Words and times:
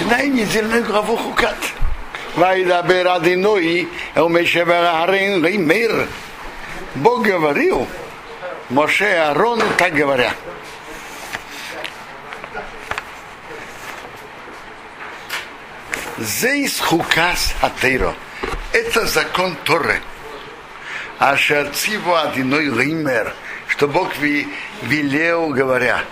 начиная 0.00 0.26
недельную 0.28 0.84
главу 0.84 1.16
Хукат. 1.16 1.56
Вайдабер 2.36 3.08
Адиной, 3.08 3.88
Мир. 5.58 6.06
Бог 6.94 7.22
говорил, 7.22 7.86
Моше 8.70 9.10
и 9.10 9.14
Аарону 9.14 9.64
так 9.76 9.92
говоря. 9.92 10.32
Зейс 16.18 16.78
хукас 16.80 17.54
атейро. 17.60 18.14
Это 18.72 19.06
закон 19.06 19.56
Торы. 19.64 20.00
А 21.18 21.36
шарциву 21.36 22.14
одиной 22.14 22.66
лимер, 22.66 23.34
что 23.68 23.88
Бог 23.88 24.16
велел, 24.16 25.48
говоря. 25.50 26.04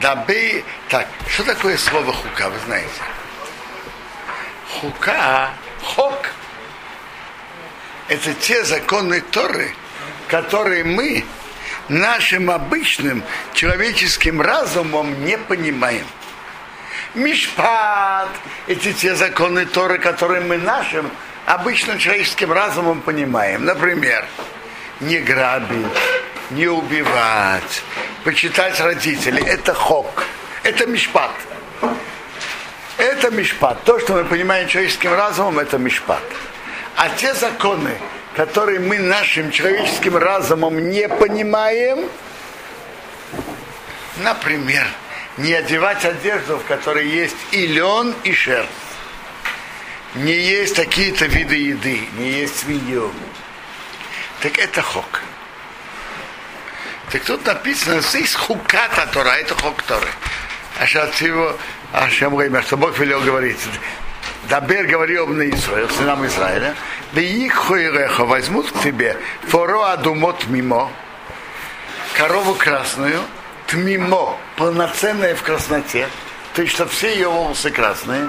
Дабы... 0.00 0.64
Так, 0.88 1.08
что 1.28 1.44
такое 1.44 1.76
слово 1.76 2.12
хука, 2.12 2.50
вы 2.50 2.58
знаете? 2.66 2.90
Хука, 4.80 5.50
хок, 5.82 6.30
это 8.08 8.32
те 8.34 8.64
законы 8.64 9.20
Торы, 9.20 9.74
которые 10.28 10.84
мы 10.84 11.24
нашим 11.88 12.50
обычным 12.50 13.24
человеческим 13.54 14.40
разумом 14.40 15.24
не 15.24 15.36
понимаем. 15.36 16.06
Мишпат– 17.14 18.28
эти 18.66 18.92
те 18.92 19.14
законы 19.14 19.66
Торы, 19.66 19.98
которые 19.98 20.42
мы 20.42 20.58
нашим 20.58 21.10
обычным 21.46 21.98
человеческим 21.98 22.52
разумом 22.52 23.00
понимаем. 23.00 23.64
Например, 23.64 24.24
не 25.00 25.18
грабить, 25.18 25.86
не 26.50 26.66
убивать, 26.66 27.82
почитать 28.24 28.80
родителей. 28.80 29.42
Это 29.44 29.74
хок, 29.74 30.24
это 30.62 30.86
мишпат. 30.86 31.32
Это 32.96 33.30
мишпат. 33.30 33.82
То, 33.84 34.00
что 34.00 34.14
мы 34.14 34.24
понимаем 34.24 34.68
человеческим 34.68 35.14
разумом, 35.14 35.58
это 35.60 35.78
мишпат. 35.78 36.22
А 36.96 37.08
те 37.10 37.32
законы, 37.34 37.96
которые 38.34 38.80
мы 38.80 38.98
нашим 38.98 39.50
человеческим 39.52 40.16
разумом 40.16 40.90
не 40.90 41.08
понимаем, 41.08 42.08
например, 44.16 44.86
не 45.36 45.52
одевать 45.52 46.04
одежду, 46.04 46.58
в 46.58 46.64
которой 46.64 47.06
есть 47.06 47.36
и 47.52 47.66
лен, 47.68 48.14
и 48.24 48.32
шерсть. 48.32 48.68
Не 50.16 50.32
есть 50.32 50.74
такие-то 50.74 51.26
виды 51.26 51.54
еды, 51.54 52.00
не 52.16 52.30
есть 52.30 52.58
свинью. 52.60 53.12
Так 54.40 54.58
это 54.58 54.82
хок. 54.82 55.22
Так 57.10 57.24
тут 57.24 57.46
написано, 57.46 58.00
здесь 58.00 58.34
хуката 58.34 59.08
Тора, 59.12 59.30
это 59.30 59.54
хок 59.54 59.82
Торы. 59.82 60.08
А 60.78 60.86
сейчас 60.86 61.20
его, 61.22 61.56
а 61.92 62.08
что 62.10 62.76
Бог 62.76 62.98
велел 62.98 63.20
говорить, 63.20 63.58
Дабер 64.48 64.86
говорил 64.86 65.24
об 65.24 65.32
Израиле, 65.32 65.88
сынам 65.88 66.26
Израиля, 66.26 66.74
да 67.12 67.20
их 67.20 67.54
хойреха 67.54 68.24
возьмут 68.24 68.70
к 68.70 68.82
тебе 68.82 69.16
форо 69.48 69.92
адумот 69.92 70.46
мимо, 70.46 70.90
корову 72.16 72.54
красную, 72.54 73.20
тмимо, 73.66 74.36
полноценная 74.56 75.34
в 75.34 75.42
красноте, 75.42 76.08
то 76.54 76.62
есть, 76.62 76.74
что 76.74 76.86
все 76.86 77.12
ее 77.14 77.28
волосы 77.28 77.70
красные. 77.70 78.28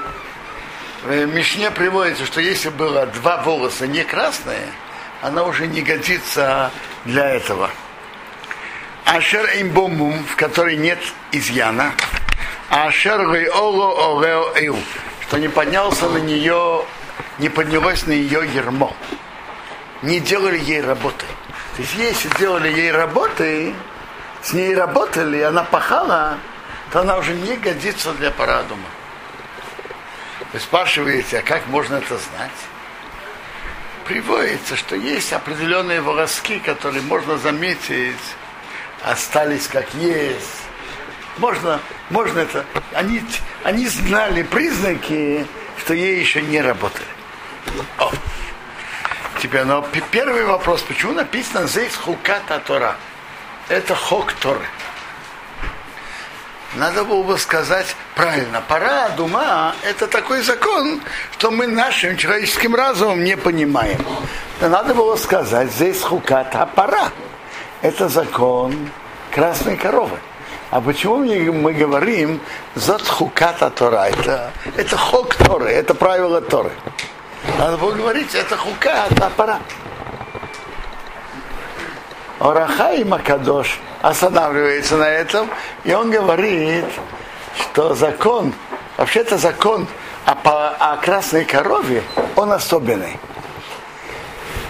В 1.03 1.25
Мишне 1.25 1.71
приводится, 1.71 2.25
что 2.25 2.41
если 2.41 2.69
было 2.69 3.05
два 3.07 3.41
волоса 3.43 3.87
не 3.87 4.03
красные, 4.03 4.67
она 5.21 5.43
уже 5.43 5.67
не 5.67 5.81
годится 5.81 6.71
для 7.05 7.29
этого. 7.29 7.69
Ашер 9.11 9.49
имбомум, 9.55 10.23
в 10.23 10.35
которой 10.35 10.77
нет 10.77 10.99
изъяна, 11.31 11.93
ашер 12.69 13.19
оло 13.55 14.21
орео 14.21 14.53
эу, 14.55 14.77
что 15.21 15.39
не 15.39 15.47
поднялся 15.47 16.07
на 16.07 16.17
нее, 16.17 16.85
не 17.39 17.49
поднялось 17.49 18.05
на 18.05 18.11
ее 18.11 18.47
ермо. 18.53 18.95
Не 20.03 20.19
делали 20.19 20.59
ей 20.59 20.81
работы. 20.81 21.25
То 21.75 21.81
есть 21.81 21.95
если 21.95 22.29
делали 22.37 22.69
ей 22.71 22.91
работы, 22.91 23.73
с 24.43 24.53
ней 24.53 24.75
работали, 24.75 25.41
она 25.41 25.63
пахала, 25.63 26.37
то 26.91 26.99
она 26.99 27.17
уже 27.17 27.33
не 27.33 27.55
годится 27.55 28.13
для 28.13 28.29
парадума. 28.29 28.87
Вы 30.53 30.59
спрашиваете, 30.59 31.39
а 31.39 31.41
как 31.41 31.65
можно 31.65 31.95
это 31.95 32.15
знать? 32.15 32.51
Приводится, 34.05 34.75
что 34.75 34.95
есть 34.95 35.33
определенные 35.33 35.99
волоски, 35.99 36.59
которые 36.59 37.01
можно 37.01 37.39
заметить, 37.39 38.15
остались 39.03 39.67
как 39.67 39.93
есть, 39.95 40.63
можно, 41.39 41.79
можно 42.09 42.39
это. 42.39 42.65
Они, 42.93 43.23
они 43.63 43.87
знали 43.87 44.43
признаки, 44.43 45.47
что 45.77 45.93
ей 45.93 46.19
еще 46.19 46.41
не 46.41 46.61
работали. 46.61 47.07
О. 47.97 48.11
Теперь, 49.41 49.63
но 49.63 49.87
первый 50.11 50.43
вопрос, 50.43 50.81
почему 50.81 51.13
написано 51.13 51.65
здесь 51.67 51.95
хуката 51.95 52.59
Тора? 52.65 52.97
Это 53.69 53.95
хок 53.95 54.33
Торы. 54.33 54.65
Надо 56.75 57.03
было 57.03 57.23
бы 57.23 57.37
сказать 57.37 57.95
правильно. 58.15 58.61
Пора 58.67 59.09
дума– 59.09 59.73
это 59.83 60.07
такой 60.07 60.41
закон, 60.41 61.01
что 61.31 61.51
мы 61.51 61.67
нашим 61.67 62.17
человеческим 62.17 62.75
разумом 62.75 63.23
не 63.23 63.37
понимаем. 63.37 64.05
Надо 64.59 64.93
было 64.93 65.15
сказать, 65.15 65.71
здесь 65.71 66.01
хуката 66.01 66.67
пора. 66.75 67.11
Это 67.81 68.09
закон 68.09 68.89
красной 69.31 69.77
коровы. 69.77 70.17
А 70.69 70.81
почему 70.81 71.23
мы 71.53 71.73
говорим 71.73 72.41
зат 72.75 73.07
хуката 73.07 73.69
Тора? 73.69 74.09
Это, 74.09 74.51
это 74.75 74.97
хок 74.97 75.35
Торы, 75.35 75.69
это 75.69 75.95
правило 75.95 76.41
Торы. 76.41 76.71
Надо 77.57 77.77
было 77.77 77.91
говорить, 77.91 78.35
это 78.35 78.57
хуката 78.57 79.31
пора. 79.35 79.59
Орахай 82.39 83.03
Макадош 83.03 83.79
останавливается 84.01 84.97
на 84.97 85.09
этом, 85.09 85.49
и 85.83 85.93
он 85.93 86.11
говорит, 86.11 86.85
что 87.55 87.95
закон, 87.95 88.53
вообще-то 88.97 89.37
закон 89.37 89.87
о, 90.25 90.33
о 90.79 90.97
красной 90.97 91.45
корове, 91.45 92.03
он 92.35 92.51
особенный. 92.51 93.17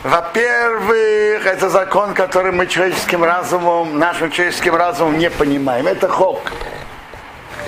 Во-первых, 0.04 1.46
это 1.46 1.70
закон, 1.70 2.14
который 2.14 2.54
мы 2.54 2.68
человеческим 2.68 3.24
разумом, 3.24 4.00
нашим 4.00 4.32
человеческим 4.32 4.76
разумом 4.76 5.18
не 5.18 5.30
понимаем. 5.30 5.88
Это 5.88 6.08
хок. 6.08 6.54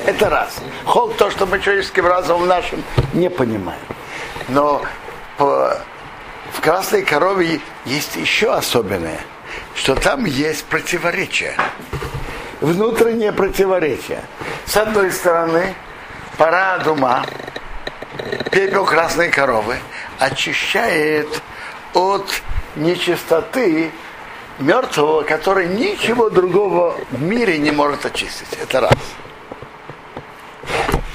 Это 0.05 0.29
раз. 0.29 0.55
Хок 0.85 1.17
то, 1.17 1.29
что 1.29 1.45
мы 1.45 1.59
человеческим 1.59 2.07
разумом 2.07 2.47
нашим 2.47 2.83
не 3.13 3.29
понимаем. 3.29 3.81
Но 4.47 4.81
по, 5.37 5.77
в 6.53 6.61
красной 6.61 7.03
корове 7.03 7.59
есть 7.83 8.15
еще 8.15 8.53
особенное, 8.53 9.19
что 9.75 9.95
там 9.95 10.23
есть 10.23 10.63
противоречие. 10.65 11.55
Внутреннее 12.61 13.33
противоречие. 13.33 14.21
С 14.65 14.77
одной 14.77 15.11
стороны, 15.11 15.75
пора 16.37 16.77
дума, 16.77 17.25
пепел 18.51 18.85
красной 18.85 19.29
коровы 19.29 19.77
очищает 20.17 21.27
от 21.93 22.41
нечистоты 22.75 23.91
мертвого, 24.59 25.23
который 25.23 25.67
ничего 25.67 26.29
другого 26.29 26.97
в 27.11 27.21
мире 27.21 27.57
не 27.57 27.71
может 27.71 28.05
очистить. 28.05 28.53
Это 28.61 28.81
раз. 28.81 28.93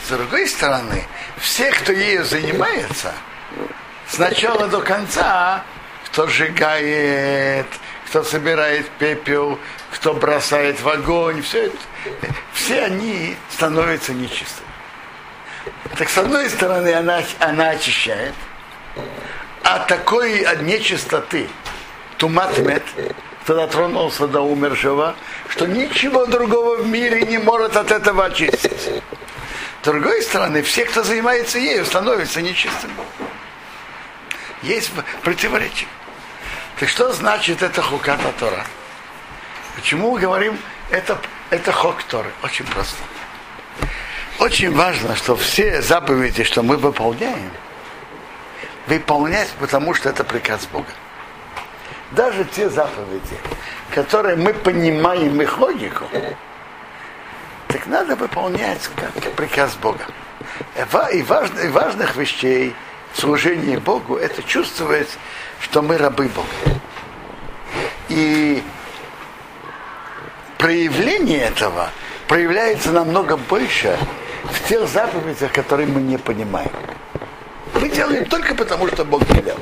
С 0.07 0.09
другой 0.09 0.47
стороны, 0.47 1.05
все, 1.39 1.71
кто 1.73 1.93
ею 1.93 2.25
занимается, 2.25 3.13
с 4.09 4.19
начала 4.19 4.69
до 4.69 4.81
конца, 4.81 5.65
кто 6.07 6.29
сжигает, 6.29 7.67
кто 8.07 8.23
собирает 8.23 8.89
пепел, 8.99 9.59
кто 9.91 10.15
бросает 10.15 10.81
в 10.81 10.89
огонь, 10.89 11.43
все 11.43 11.67
это, 11.67 11.77
все 12.53 12.85
они 12.85 13.37
становятся 13.51 14.13
нечистыми. 14.13 14.69
Так 15.99 16.09
с 16.09 16.19
одной 16.19 16.49
стороны, 16.51 16.93
она, 16.95 17.23
она 17.41 17.71
очищает, 17.71 18.35
а 19.67 19.81
такой 19.81 20.47
нечистоты, 20.63 21.49
туматмет, 22.19 22.85
кто 23.43 23.57
дотронулся 23.57 24.29
до 24.29 24.41
умершего, 24.41 25.17
что 25.49 25.67
ничего 25.67 26.25
другого 26.27 26.77
в 26.77 26.87
мире 26.87 27.23
не 27.23 27.39
может 27.39 27.77
от 27.77 27.91
этого 27.91 28.27
очистить. 28.27 28.81
С 29.83 29.85
другой 29.85 30.23
стороны, 30.23 30.63
все, 30.63 30.85
кто 30.85 31.03
занимается 31.03 31.59
ею, 31.59 31.85
становятся 31.85 32.43
нечистыми. 32.43 32.95
Есть 34.63 34.93
противоречие. 35.23 35.89
Так 36.79 36.89
что 36.89 37.13
значит 37.13 37.61
это 37.61 37.83
хуката 37.83 38.33
Тора? 38.39 38.65
Почему 39.75 40.13
мы 40.13 40.21
говорим 40.21 40.57
это, 40.91 41.19
это 41.51 41.73
хок 41.73 42.05
Торы? 42.05 42.31
Очень 42.45 42.67
просто. 42.67 42.99
Очень 44.39 44.73
важно, 44.73 45.17
что 45.17 45.35
все 45.35 45.83
заповеди, 45.83 46.45
что 46.45 46.63
мы 46.63 46.77
выполняем– 46.77 47.51
выполнять, 48.87 49.51
потому 49.59 49.95
что 49.95 50.09
это 50.09 50.25
приказ 50.25 50.67
Бога. 50.73 50.87
Даже 52.13 52.45
те 52.45 52.71
заповеди, 52.71 53.37
которые 53.93 54.37
мы 54.37 54.55
понимаем 54.55 55.41
их 55.43 55.59
логику, 55.59 56.05
так 57.69 57.87
надо 57.87 58.15
выполнять 58.15 58.89
как 58.95 59.13
приказ 59.33 59.75
Бога. 59.75 60.05
И 61.13 61.23
важных, 61.23 62.17
вещей 62.17 62.75
служения 63.13 63.79
Богу 63.79 64.17
это 64.17 64.43
чувствовать, 64.43 65.19
что 65.61 65.83
мы 65.83 65.99
рабы 65.99 66.29
Бога. 66.29 66.81
И 68.09 68.63
проявление 70.59 71.41
этого 71.41 71.91
проявляется 72.29 72.93
намного 72.93 73.37
больше 73.37 73.99
в 74.45 74.69
тех 74.69 74.87
заповедях, 74.89 75.53
которые 75.53 75.89
мы 75.89 76.01
не 76.01 76.19
понимаем. 76.19 76.71
Мы 77.81 77.89
делаем 77.89 78.25
только 78.27 78.55
потому, 78.55 78.89
что 78.89 79.05
Бог 79.05 79.23
велел. 79.31 79.59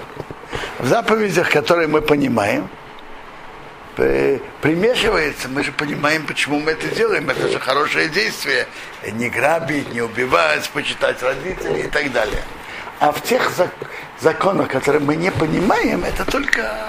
В 0.79 0.87
заповедях, 0.87 1.51
которые 1.51 1.89
мы 1.89 2.01
понимаем, 2.03 2.69
примешивается, 3.97 5.49
мы 5.49 5.63
же 5.63 5.73
понимаем, 5.73 6.27
почему 6.27 6.59
мы 6.61 6.73
это 6.73 6.89
делаем. 6.89 7.31
Это 7.31 7.49
же 7.49 7.61
хорошее 7.61 8.09
действие. 8.09 8.67
Не 9.13 9.29
грабить, 9.29 9.93
не 9.93 10.03
убивать, 10.03 10.69
почитать 10.71 11.23
родителей 11.23 11.83
и 11.83 11.89
так 11.89 12.13
далее. 12.13 12.43
А 13.01 13.13
в 13.13 13.21
тех 13.23 13.51
законах, 14.21 14.69
которые 14.69 15.01
мы 15.01 15.17
не 15.17 15.31
понимаем, 15.31 16.05
это 16.05 16.25
только 16.25 16.87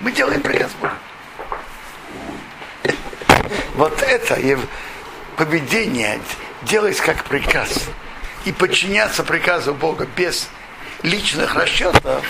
мы 0.00 0.12
делаем 0.12 0.40
приказ 0.40 0.70
Бога. 0.80 0.94
Вот 3.74 4.02
это 4.02 4.38
поведение 5.36 6.20
делать 6.62 7.00
как 7.00 7.24
приказ 7.24 7.88
и 8.44 8.52
подчиняться 8.52 9.22
приказу 9.22 9.74
Бога 9.74 10.06
без 10.16 10.48
личных 11.02 11.54
расчетов, 11.54 12.24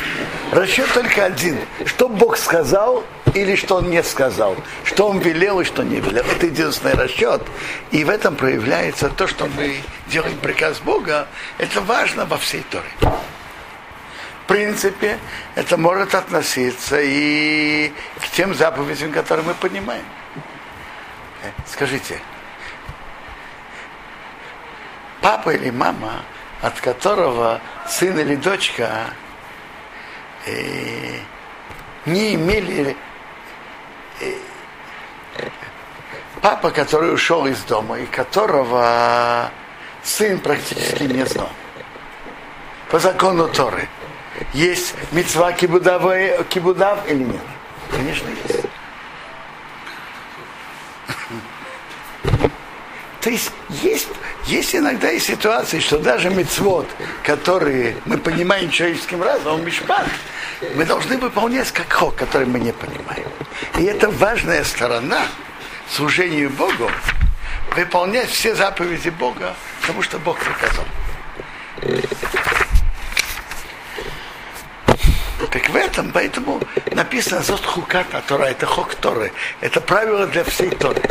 расчет 0.53 0.93
только 0.93 1.25
один. 1.25 1.59
Что 1.85 2.09
Бог 2.09 2.37
сказал 2.37 3.05
или 3.35 3.57
что 3.57 3.77
Он 3.77 3.91
не 3.91 4.03
сказал. 4.03 4.57
Что 4.85 5.09
Он 5.09 5.19
велел 5.19 5.61
и 5.61 5.65
что 5.65 5.83
не 5.83 6.01
велел. 6.01 6.25
Это 6.25 6.47
единственный 6.47 6.95
расчет. 6.95 7.43
И 7.91 8.05
в 8.05 8.11
этом 8.11 8.37
проявляется 8.37 9.09
то, 9.09 9.27
что 9.27 9.47
мы 9.47 9.81
делаем 10.09 10.39
приказ 10.39 10.79
Бога. 10.81 11.29
Это 11.59 11.81
важно 11.81 12.27
во 12.27 12.39
всей 12.39 12.63
Торе. 12.71 12.91
В 13.01 14.47
принципе, 14.49 15.19
это 15.57 15.77
может 15.77 16.15
относиться 16.15 16.99
и 17.01 17.93
к 18.21 18.29
тем 18.31 18.55
заповедям, 18.55 19.13
которые 19.13 19.47
мы 19.47 19.55
понимаем. 19.55 20.05
Э, 21.43 21.51
скажите, 21.67 22.19
папа 25.21 25.51
или 25.51 25.71
мама– 25.71 26.23
от 26.61 26.81
которого 26.81 27.61
сын 27.89 28.19
или 28.19 28.37
дочка 28.37 29.11
э, 30.47 31.19
не 32.07 32.35
имели 32.35 32.97
э, 34.21 34.33
папа, 36.41 36.71
который 36.71 37.13
ушел 37.13 37.47
из 37.47 37.61
дома 37.63 37.99
и 37.99 38.07
которого 38.07 39.51
сын 40.03 40.39
практически 40.41 41.05
не 41.05 41.25
знал. 41.27 41.51
По 42.91 42.99
закону 42.99 43.49
Торы. 43.49 43.89
Есть 44.55 44.95
мецва 45.13 45.53
кибудав, 45.53 46.05
или 47.09 47.25
нет? 47.25 47.41
Конечно, 47.91 48.29
есть. 48.49 48.67
То 53.21 53.31
есть 53.31 53.51
есть, 53.69 54.09
есть 54.47 54.75
иногда 54.75 55.11
и 55.11 55.19
ситуации, 55.19 55.81
что 55.81 55.99
даже 55.99 56.31
мецвод, 56.31 56.89
которые 57.25 57.97
мы 58.05 58.17
понимаем 58.17 58.71
человеческим 58.71 59.23
разумом, 59.23 59.65
мишпат, 59.65 60.07
мы 60.75 60.85
должны 60.85 61.19
выполнять 61.19 61.71
как 61.73 61.93
хок, 61.93 62.15
который 62.15 62.47
мы 62.47 62.61
не 62.61 62.73
понимаем. 62.73 63.29
И 63.77 63.85
это 63.85 64.09
важная 64.11 64.63
сторона 64.63 65.27
служению 65.91 66.51
Богу, 66.51 66.91
выполнять 67.75 68.31
все 68.31 68.55
заповеди 68.55 69.09
Бога, 69.11 69.55
потому 69.81 70.03
что 70.03 70.19
Бог 70.19 70.39
приказал. 70.39 70.85
Так 75.51 75.69
в 75.71 75.77
этом, 75.77 76.13
поэтому 76.13 76.61
написано 76.93 77.43
Зост 77.43 77.65
Хуката 77.65 78.23
Тора, 78.27 78.45
это 78.45 78.67
Хок 78.67 78.95
Торы, 78.95 79.33
это 79.61 79.81
правило 79.81 80.27
для 80.27 80.45
всей 80.45 80.71
Торы. 80.71 81.03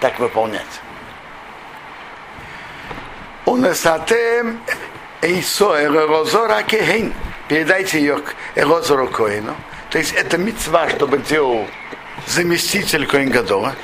Так 0.00 0.18
выполнять. 0.18 0.80
Унесатем 3.48 4.60
Эйсо 5.22 5.82
Эрозора 5.82 6.62
Кехейн. 6.64 7.14
Передайте 7.48 7.98
ее 7.98 8.18
к 8.18 8.34
Эрозору 8.54 9.08
Коину. 9.08 9.56
То 9.88 9.96
есть 9.96 10.12
это 10.12 10.36
мецва, 10.36 10.90
чтобы 10.90 11.16
делал 11.16 11.66
заместитель 12.26 13.06
Коин 13.06 13.30
Гадола. 13.30 13.74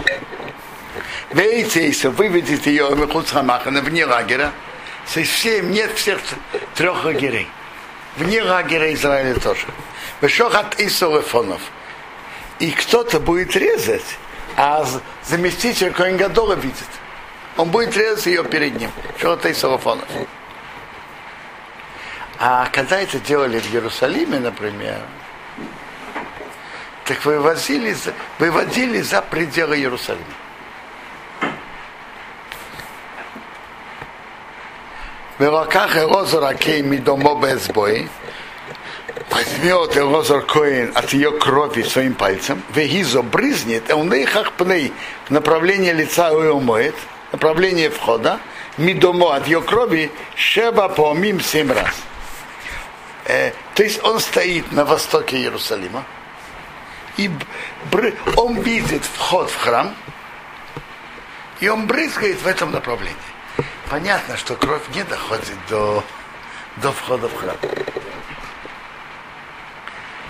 Вейте 1.32 2.11
выведите 2.11 2.69
ее 2.69 2.88
в 2.90 3.11
Хуцхамахана 3.11 3.81
вне 3.81 4.05
лагеря. 4.05 4.52
Все, 5.06 5.62
нет 5.62 5.93
всех 5.94 6.20
трех 6.75 7.02
лагерей. 7.02 7.49
Вне 8.19 8.43
лагеря 8.43 8.93
Израиля 8.93 9.40
тоже. 9.40 9.67
Вешохат 10.20 10.78
Исолефонов. 10.78 11.62
И 12.58 12.70
кто-то 12.70 13.19
будет 13.19 13.56
резать, 13.56 14.19
а 14.58 14.87
заместитель 15.25 15.90
Коин 15.90 16.19
Гадола 16.19 16.52
видит 16.52 16.84
он 17.56 17.71
будет 17.71 17.97
резать 17.97 18.27
ее 18.27 18.45
перед 18.45 18.79
ним. 18.79 18.91
Шалата 19.19 19.49
и 19.49 19.55
Салафонов. 19.55 20.09
А 22.39 22.69
когда 22.73 23.01
это 23.01 23.21
делали 23.21 23.61
в 23.61 23.73
Иерусалиме, 23.73 24.41
например, 24.41 25.01
так 27.05 27.25
вывозили, 27.25 27.97
выводили 28.39 29.01
за 29.03 29.23
пределы 29.23 29.77
Иерусалима. 29.77 30.25
Велаках 35.39 35.97
Элозора 35.97 36.55
Кей 36.55 36.83
Мидомо 36.83 37.41
Безбой 37.41 38.09
возьмет 39.31 39.97
Элозор 39.97 40.45
Коин 40.45 40.93
от 40.95 41.12
ее 41.12 41.33
крови 41.33 41.83
своим 41.83 42.15
пальцем, 42.15 42.62
вегизо 42.73 43.23
брызнет, 43.23 43.91
а 43.91 43.97
он 43.97 44.12
их 44.12 44.53
пней 44.53 44.93
в 45.27 45.31
направлении 45.31 45.93
лица 45.93 46.31
ее 46.31 46.53
умоет– 46.53 46.95
направление 47.34 47.90
входа, 47.90 48.38
мидомо 48.78 49.34
от 49.34 49.48
ее 49.48 49.60
крови, 49.60 50.12
шеба 50.36 50.88
помим 50.88 51.40
семь 51.40 51.72
раз. 51.72 51.96
Э, 53.25 53.50
то 53.75 53.82
есть 53.82 54.02
он 54.04 54.20
стоит 54.20 54.70
на 54.70 54.84
востоке 54.84 55.36
Иерусалима, 55.38 56.04
и 57.16 57.28
он 58.36 58.60
видит 58.60 59.04
вход 59.04 59.50
в 59.50 59.56
храм, 59.56 59.92
и 61.58 61.69
он 61.69 61.88
брызгает 61.88 62.40
в 62.40 62.46
этом 62.46 62.70
направлении. 62.70 63.16
Понятно, 63.91 64.36
что 64.36 64.55
кровь 64.55 64.82
не 64.94 65.03
доходит 65.03 65.58
до, 65.69 66.05
до 66.76 66.93
входа 66.93 67.29
в 67.29 67.36
храм. 67.36 67.56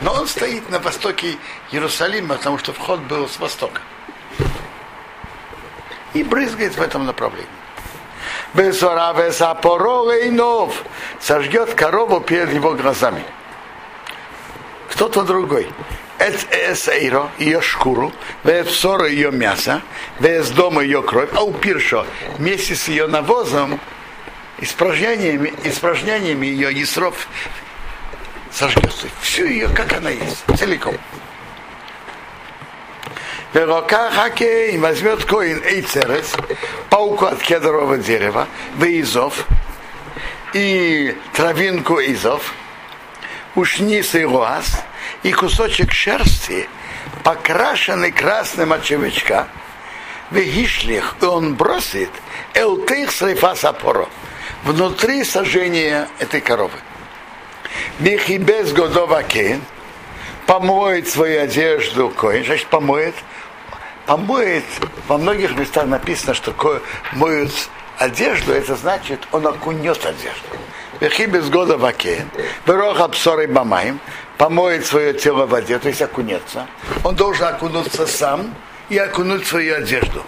Но 0.00 0.14
он 0.14 0.26
стоит 0.26 0.70
на 0.70 0.78
востоке 0.78 1.36
Иерусалима, 1.70 2.36
потому 2.36 2.56
что 2.56 2.72
вход 2.72 3.00
был 3.00 3.28
с 3.28 3.38
востока 3.38 3.82
и 6.14 6.22
брызгает 6.22 6.76
в 6.76 6.82
этом 6.82 7.06
направлении. 7.06 7.48
Безоравесапоролейнов 8.54 10.82
сожгет 11.20 11.74
корову 11.74 12.20
перед 12.20 12.52
его 12.52 12.74
глазами. 12.74 13.24
Кто-то 14.90 15.22
другой. 15.22 15.68
Эсэйро, 16.18 17.30
ее 17.38 17.60
шкуру, 17.60 18.12
вэпсоро 18.44 19.08
ее 19.08 19.32
мясо, 19.32 19.82
вэс 20.20 20.50
дома 20.50 20.82
ее 20.82 21.02
кровь, 21.02 21.30
а 21.34 21.42
у 21.42 21.52
пиршо 21.52 22.06
вместе 22.38 22.76
с 22.76 22.86
ее 22.86 23.08
навозом, 23.08 23.80
испражнениями, 24.58 25.52
испражнениями 25.64 26.46
ее 26.46 26.72
ясров 26.72 27.26
сожгется. 28.52 29.08
Всю 29.20 29.46
ее, 29.46 29.66
как 29.68 29.92
она 29.92 30.10
есть, 30.10 30.44
целиком. 30.56 30.94
Верокахаке 33.54 34.76
возьмет 34.78 35.24
коин 35.24 35.62
эйцерес, 35.62 36.32
пауку 36.90 37.26
от 37.26 37.40
кедрового 37.40 37.98
дерева, 37.98 38.48
выизов, 38.74 39.46
и 40.52 41.16
травинку 41.32 42.00
изов, 42.00 42.52
ушнис 43.54 44.16
и 44.16 44.24
руаз, 44.24 44.82
и 45.22 45.30
кусочек 45.30 45.92
шерсти, 45.92 46.68
покрашенный 47.22 48.10
красным 48.10 48.72
от 48.72 48.82
червячка, 48.82 49.46
вегишлих, 50.32 51.14
и 51.20 51.24
он 51.24 51.54
бросит, 51.54 52.10
элтых 52.54 53.12
срифа 53.12 53.54
сапоро, 53.54 54.08
внутри 54.64 55.22
сожжения 55.22 56.08
этой 56.18 56.40
коровы. 56.40 56.78
Бехибез 58.00 58.72
годова 58.72 59.22
кен, 59.22 59.62
помоет 60.46 61.08
свою 61.08 61.44
одежду 61.44 62.10
коин, 62.10 62.44
значит 62.44 62.66
помоет, 62.66 63.14
помоет, 64.06 64.64
во 65.08 65.18
многих 65.18 65.56
местах 65.56 65.86
написано, 65.86 66.34
что 66.34 66.52
моют 67.12 67.50
одежду, 67.98 68.52
это 68.52 68.76
значит, 68.76 69.20
он 69.32 69.46
окунет 69.46 70.04
одежду. 70.04 70.48
Вехи 71.00 71.26
без 71.26 71.48
года 71.48 71.76
вакен, 71.76 72.28
берох 72.66 73.00
абсоры 73.00 73.46
бамаем, 73.46 73.98
помоет 74.38 74.86
свое 74.86 75.12
тело 75.12 75.46
в 75.46 75.50
воде, 75.50 75.78
то 75.78 75.88
есть 75.88 76.02
окунется. 76.02 76.66
Он 77.02 77.14
должен 77.14 77.46
окунуться 77.46 78.06
сам 78.06 78.54
и 78.88 78.98
окунуть 78.98 79.46
свою 79.46 79.76
одежду. 79.76 80.22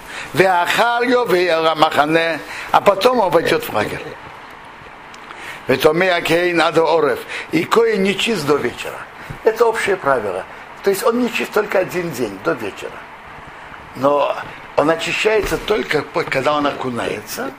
А 2.73 2.80
потом 2.80 3.21
он 3.21 3.30
войдет 3.30 3.64
в 3.64 3.73
лагерь. 3.73 4.02
И 7.52 7.64
кое 7.64 7.97
не 7.97 8.16
чист 8.16 8.47
до 8.47 8.56
вечера. 8.56 8.99
Это 9.45 9.66
общее 9.66 9.97
правило. 9.97 10.45
То 10.83 10.90
есть 10.90 11.04
он 11.04 11.21
не 11.21 11.33
чист 11.33 11.52
только 11.52 11.78
один 11.80 12.11
день, 12.12 12.38
до 12.45 12.52
вечера. 12.52 12.92
Но 13.97 14.37
он 14.76 14.91
очищается 14.91 15.57
только, 15.57 16.03
когда 16.03 16.55
он 16.55 16.67
окунается, 16.67 17.50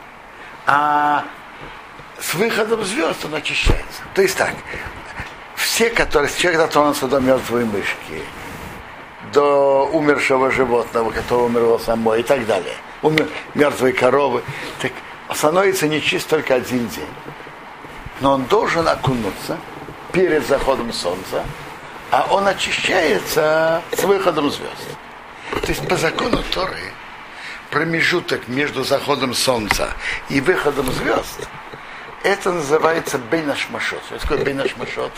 а 0.65 1.25
с 2.19 2.33
выходом 2.35 2.83
звезд 2.83 3.25
он 3.25 3.35
очищается. 3.35 4.03
То 4.13 4.21
есть 4.21 4.37
так, 4.37 4.53
все, 5.55 5.89
которые, 5.89 6.31
человек 6.31 6.61
дотронулся 6.61 7.07
до 7.07 7.19
мертвой 7.19 7.65
мышки, 7.65 8.23
до 9.33 9.89
умершего 9.91 10.51
животного, 10.51 11.11
которое 11.11 11.45
умерло 11.45 11.77
само 11.79 12.15
и 12.15 12.23
так 12.23 12.45
далее, 12.45 12.75
умер, 13.01 13.27
мертвой 13.55 13.93
коровы, 13.93 14.43
так 14.81 14.91
становится 15.33 15.87
нечист 15.87 16.29
только 16.29 16.55
один 16.55 16.87
день. 16.87 17.09
Но 18.21 18.33
он 18.33 18.45
должен 18.45 18.87
окунуться 18.87 19.57
перед 20.11 20.47
заходом 20.47 20.93
солнца, 20.93 21.43
а 22.11 22.27
он 22.31 22.47
очищается 22.47 23.81
с 23.95 24.03
выходом 24.03 24.49
звезд. 24.49 24.97
То 25.61 25.69
есть 25.69 25.87
по 25.87 25.95
закону 25.95 26.43
Торы 26.53 26.93
промежуток 27.69 28.47
между 28.47 28.83
заходом 28.83 29.33
солнца 29.33 29.91
и 30.29 30.39
выходом 30.39 30.91
звезд, 30.91 31.47
это 32.23 32.51
называется 32.51 33.17
бейнашмашот. 33.17 34.01
Что 34.05 34.19
такое 34.19 34.43
бейнашмашот? 34.43 35.11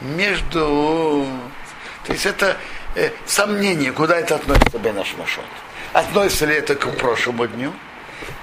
Между... 0.00 1.26
То 2.04 2.12
есть 2.12 2.26
это 2.26 2.56
э, 2.94 3.10
сомнение, 3.26 3.92
куда 3.92 4.18
это 4.18 4.36
относится 4.36 4.78
бейнашмашот. 4.78 5.44
Относится 5.92 6.46
ли 6.46 6.54
это 6.54 6.74
к 6.74 6.96
прошлому 6.96 7.46
дню, 7.46 7.72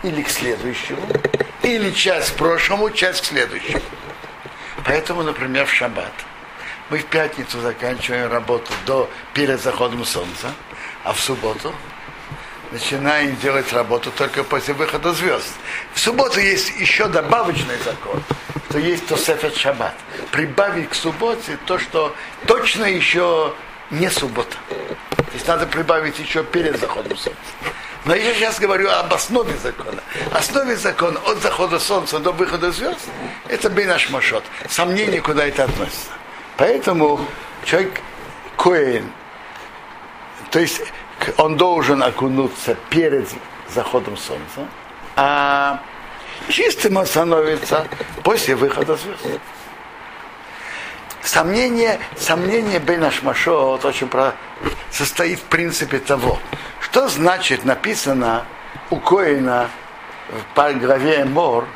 или 0.04 0.22
к 0.22 0.30
следующему, 0.30 1.08
или 1.62 1.92
часть 1.92 2.32
к 2.32 2.36
прошлому, 2.36 2.90
часть 2.90 3.22
к 3.22 3.26
следующему. 3.26 3.82
Поэтому, 4.86 5.24
например, 5.24 5.66
в 5.66 5.74
шаббат 5.74 6.14
мы 6.90 7.00
в 7.00 7.06
пятницу 7.06 7.60
заканчиваем 7.62 8.32
работу 8.32 8.72
до 8.86 9.10
перед 9.34 9.62
заходом 9.62 10.06
солнца, 10.06 10.54
а 11.06 11.14
в 11.14 11.22
субботу 11.22 11.74
начинаем 12.72 13.38
делать 13.38 13.72
работу 13.72 14.12
только 14.12 14.44
после 14.44 14.74
выхода 14.74 15.14
звезд. 15.14 15.54
В 15.94 16.00
субботу 16.00 16.40
есть 16.40 16.70
еще 16.80 17.08
добавочный 17.08 17.78
закон, 17.86 18.22
что 18.70 18.80
есть 18.80 19.08
то 19.08 19.16
сефет 19.16 19.56
шаббат. 19.56 19.96
Прибавить 20.32 20.90
к 20.90 20.96
субботе 20.96 21.58
то, 21.66 21.80
что 21.80 22.14
точно 22.48 22.86
еще 22.86 23.54
не 23.92 24.10
суббота. 24.10 24.58
То 25.16 25.32
есть 25.34 25.48
надо 25.48 25.68
прибавить 25.68 26.20
еще 26.20 26.44
перед 26.44 26.78
заходом 26.80 27.16
солнца. 27.18 27.40
Но 28.04 28.14
я 28.14 28.34
сейчас 28.34 28.60
говорю 28.60 28.90
об 28.90 29.14
основе 29.14 29.56
закона. 29.58 30.02
Основе 30.34 30.76
закона 30.76 31.20
от 31.26 31.42
захода 31.42 31.80
солнца 31.80 32.20
до 32.20 32.32
выхода 32.32 32.72
звезд 32.72 33.00
это 33.48 33.70
наш 33.70 34.10
машот. 34.10 34.44
Сомнение, 34.70 35.22
куда 35.22 35.46
это 35.46 35.64
относится. 35.64 36.10
Поэтому 36.58 37.20
человек 37.64 38.02
Коэн, 38.58 39.12
то 40.56 40.62
есть 40.62 40.82
он 41.36 41.58
должен 41.58 42.02
окунуться 42.02 42.78
перед 42.90 43.28
заходом 43.74 44.16
солнца, 44.16 44.66
а 45.18 45.82
чистым 46.48 46.96
он 46.96 47.06
становится 47.06 47.86
после 48.24 48.56
выхода 48.56 48.96
звезд. 48.96 49.42
Сомнение, 51.22 52.00
сомнение 52.16 52.80
Бейнашмашот 52.80 53.84
очень 53.84 54.08
про, 54.08 54.34
состоит 54.92 55.40
в 55.40 55.44
принципе 55.44 56.00
того, 56.00 56.40
что 56.80 57.10
значит 57.10 57.66
написано 57.66 58.46
у 58.92 58.96
Коина 58.96 59.70
в 60.56 60.74
главе 60.80 61.26
Мор, 61.26 61.68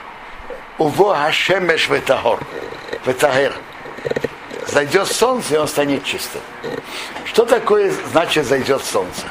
Уво 0.77 1.17
Хашемеш 1.17 1.89
Ветахор, 1.89 2.39
Ветахер. 3.05 3.51
Зайдет 4.71 5.07
солнце, 5.07 5.55
и 5.55 5.57
он 5.57 5.67
станет 5.67 6.03
чистым. 6.03 6.41
Что 7.25 7.45
такое 7.45 7.91
значит 8.11 8.45
зайдет 8.45 8.83
солнце? 8.83 9.25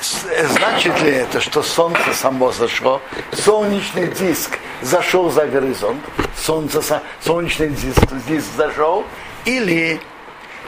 Значит 0.00 1.00
ли 1.02 1.10
это, 1.10 1.40
что 1.40 1.62
солнце 1.62 2.14
само 2.14 2.52
зашло, 2.52 3.00
солнечный 3.32 4.08
диск 4.08 4.58
зашел 4.80 5.30
за 5.30 5.46
горизонт, 5.46 6.00
солнце, 6.36 7.02
солнечный 7.20 7.68
диск, 7.70 8.02
диск 8.28 8.48
зашел, 8.56 9.04
или 9.44 10.00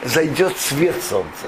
зайдет 0.03 0.59
свет 0.59 0.97
солнца? 1.03 1.47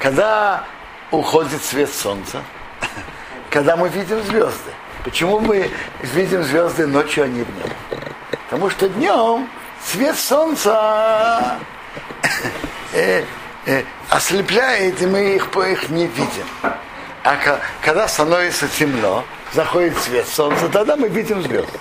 Когда 0.00 0.64
уходит 1.10 1.62
свет 1.64 1.92
солнца, 1.92 2.42
когда 3.50 3.76
мы 3.76 3.88
видим 3.88 4.20
звезды. 4.22 4.72
Почему 5.04 5.38
мы 5.38 5.70
видим 6.02 6.42
звезды 6.42 6.86
ночью, 6.86 7.24
а 7.24 7.28
не 7.28 7.44
днем? 7.44 7.95
Потому 8.46 8.70
что 8.70 8.88
днем 8.88 9.48
свет 9.84 10.16
солнца 10.16 11.58
э, 12.92 13.24
э, 13.66 13.82
ослепляет, 14.08 15.02
и 15.02 15.06
мы 15.06 15.34
их, 15.34 15.48
их 15.56 15.88
не 15.90 16.06
видим. 16.06 16.46
А 17.24 17.36
когда 17.82 18.06
становится 18.06 18.68
темно, 18.68 19.24
заходит 19.52 19.98
свет 19.98 20.28
солнца, 20.28 20.68
тогда 20.68 20.96
мы 20.96 21.08
видим 21.08 21.42
звезды. 21.42 21.78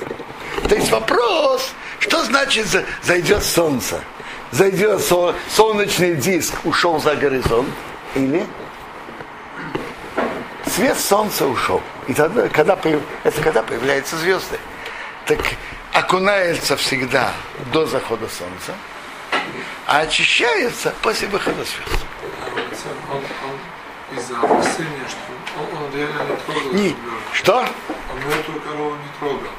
То 0.68 0.74
есть 0.74 0.92
вопрос, 0.92 1.72
что 2.00 2.24
значит 2.24 2.66
зайдет 3.04 3.44
солнце? 3.44 4.02
Зайдет 4.52 5.02
солнечный 5.50 6.16
диск, 6.16 6.56
ушел 6.64 7.00
за 7.00 7.16
горизонт, 7.16 7.70
или 8.16 8.44
свет 10.66 10.98
солнца 10.98 11.46
ушел. 11.46 11.82
И 12.08 12.14
тогда, 12.14 12.48
когда, 12.48 12.78
это 13.24 13.42
когда 13.42 13.62
появляются 13.62 14.18
звезды. 14.18 14.58
Так 15.28 15.40
окунается 15.96 16.76
всегда 16.76 17.32
до 17.72 17.86
захода 17.86 18.28
солнца, 18.28 18.74
а 19.88 20.00
очищается 20.00 20.94
после 21.02 21.28
выхода 21.30 21.64
звезд. 21.64 22.06
Он, 23.10 23.18
он 23.18 24.18
из-за 24.18 24.38
опасения, 24.38 25.08
что 25.08 25.62
он, 25.62 25.84
он 25.84 25.96
реально 25.96 26.24
не 26.24 26.38
трогал 26.46 26.74
не, 26.74 26.96
Что? 27.34 27.60
Он 27.60 28.32
эту 28.32 28.60
корову 28.60 28.96
не 28.96 29.20
трогал. 29.20 29.52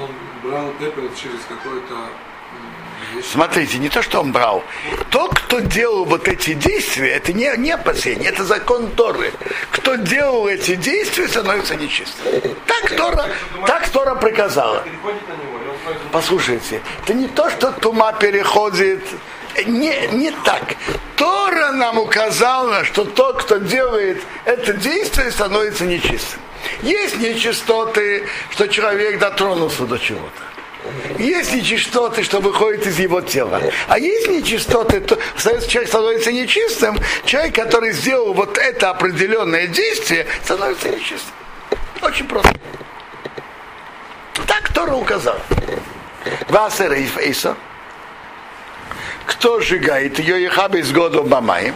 Он 0.00 0.10
брал 0.42 0.70
пепел 0.78 1.10
через 1.14 1.40
какой-то 1.48 2.08
Смотрите, 3.22 3.78
не 3.78 3.88
то, 3.88 4.02
что 4.02 4.20
он 4.20 4.32
брал. 4.32 4.62
Тот, 5.10 5.38
кто 5.38 5.60
делал 5.60 6.04
вот 6.04 6.28
эти 6.28 6.54
действия, 6.54 7.10
это 7.12 7.32
не, 7.32 7.52
не 7.56 7.72
опасение, 7.72 8.28
это 8.28 8.44
закон 8.44 8.90
Торы. 8.92 9.32
Кто 9.70 9.96
делал 9.96 10.46
эти 10.46 10.76
действия, 10.76 11.28
становится 11.28 11.74
нечистым. 11.74 12.26
Так 12.66 12.96
Тора, 12.96 13.26
так 13.66 13.88
Тора 13.88 14.14
приказала. 14.14 14.84
Послушайте, 16.12 16.80
это 17.02 17.14
не 17.14 17.28
то, 17.28 17.50
что 17.50 17.72
тума 17.72 18.12
переходит 18.12 19.02
не, 19.66 19.94
не 20.12 20.30
так. 20.44 20.76
Тора 21.16 21.72
нам 21.72 21.98
указала, 21.98 22.84
что 22.84 23.04
тот, 23.04 23.42
кто 23.42 23.56
делает 23.56 24.22
это 24.44 24.72
действие, 24.74 25.30
становится 25.30 25.84
нечистым. 25.84 26.40
Есть 26.82 27.18
нечистоты, 27.18 28.26
что 28.50 28.68
человек 28.68 29.18
дотронулся 29.18 29.84
до 29.84 29.98
чего-то. 29.98 30.47
Есть 31.18 31.54
нечистоты, 31.54 32.22
что 32.22 32.40
выходит 32.40 32.86
из 32.86 32.98
его 32.98 33.20
тела. 33.20 33.60
А 33.88 33.98
есть 33.98 34.28
нечистоты, 34.28 35.00
то 35.00 35.18
человек 35.66 35.88
становится 35.88 36.32
нечистым. 36.32 36.98
Человек, 37.24 37.54
который 37.54 37.92
сделал 37.92 38.32
вот 38.32 38.56
это 38.56 38.90
определенное 38.90 39.66
действие, 39.66 40.26
становится 40.44 40.88
нечистым. 40.88 41.34
Очень 42.00 42.26
просто. 42.26 42.54
Так 44.46 44.72
Тора 44.72 44.94
указал. 44.94 45.38
Васер 46.48 46.92
и 46.92 47.04
Фейса. 47.04 47.56
Кто 49.26 49.60
сжигает 49.60 50.18
ее, 50.18 50.44
и 50.44 50.48
хаби 50.48 50.78
из 50.78 50.92
года 50.92 51.22
бамаем 51.22 51.74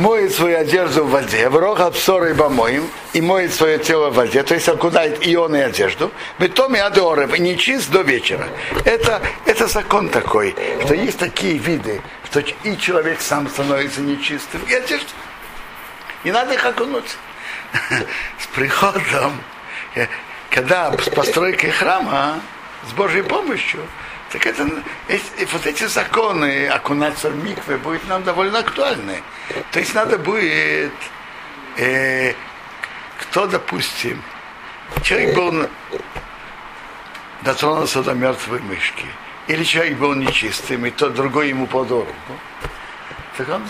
моет 0.00 0.34
свою 0.34 0.58
одежду 0.58 1.04
в 1.04 1.10
воде, 1.10 1.48
в 1.50 1.56
рога 1.56 1.90
псоры 1.90 2.34
бомоем, 2.34 2.90
и 3.12 3.20
моет 3.20 3.52
свое 3.52 3.78
тело 3.78 4.08
в 4.08 4.14
воде, 4.14 4.42
то 4.42 4.54
есть 4.54 4.68
окунает 4.68 5.24
и 5.26 5.36
он, 5.36 5.54
и 5.54 5.60
одежду, 5.60 6.10
бетом 6.38 6.74
и 6.74 6.78
адорев, 6.78 7.34
и 7.34 7.38
не 7.38 7.56
чист 7.58 7.90
до 7.90 8.00
вечера. 8.00 8.48
Это, 8.86 9.20
это 9.44 9.66
закон 9.66 10.08
такой, 10.08 10.56
что 10.84 10.94
есть 10.94 11.18
такие 11.18 11.58
виды, 11.58 12.00
что 12.24 12.40
и 12.40 12.78
человек 12.78 13.20
сам 13.20 13.48
становится 13.48 14.00
нечистым, 14.00 14.62
и 14.68 14.72
одежда. 14.72 15.10
Не 16.24 16.32
надо 16.32 16.54
их 16.54 16.64
окунуть. 16.64 17.16
С 18.38 18.46
приходом, 18.54 19.32
э, 19.94 20.06
когда 20.50 20.92
с 20.92 21.10
постройкой 21.10 21.70
храма, 21.70 22.40
с 22.88 22.92
Божьей 22.92 23.22
помощью, 23.22 23.80
так 24.30 24.46
это, 24.46 24.68
эти, 25.08 25.44
вот 25.52 25.66
эти 25.66 25.84
законы 25.84 26.68
окунаться 26.68 27.30
в 27.30 27.44
микве 27.44 27.76
будет 27.78 28.06
нам 28.08 28.22
довольно 28.22 28.60
актуальны. 28.60 29.22
То 29.72 29.80
есть 29.80 29.92
надо 29.92 30.18
будет, 30.18 30.92
э, 31.76 32.34
кто, 33.18 33.46
допустим, 33.48 34.22
человек 35.02 35.34
был 35.34 35.68
дотронулся 37.42 38.02
до 38.02 38.14
мертвой 38.14 38.60
мышки, 38.60 39.06
или 39.48 39.64
человек 39.64 39.98
был 39.98 40.14
нечистым, 40.14 40.86
и 40.86 40.90
тот 40.90 41.14
другой 41.14 41.48
ему 41.48 41.66
подал 41.66 42.00
руку. 42.00 42.40
Так 43.36 43.48
он, 43.48 43.64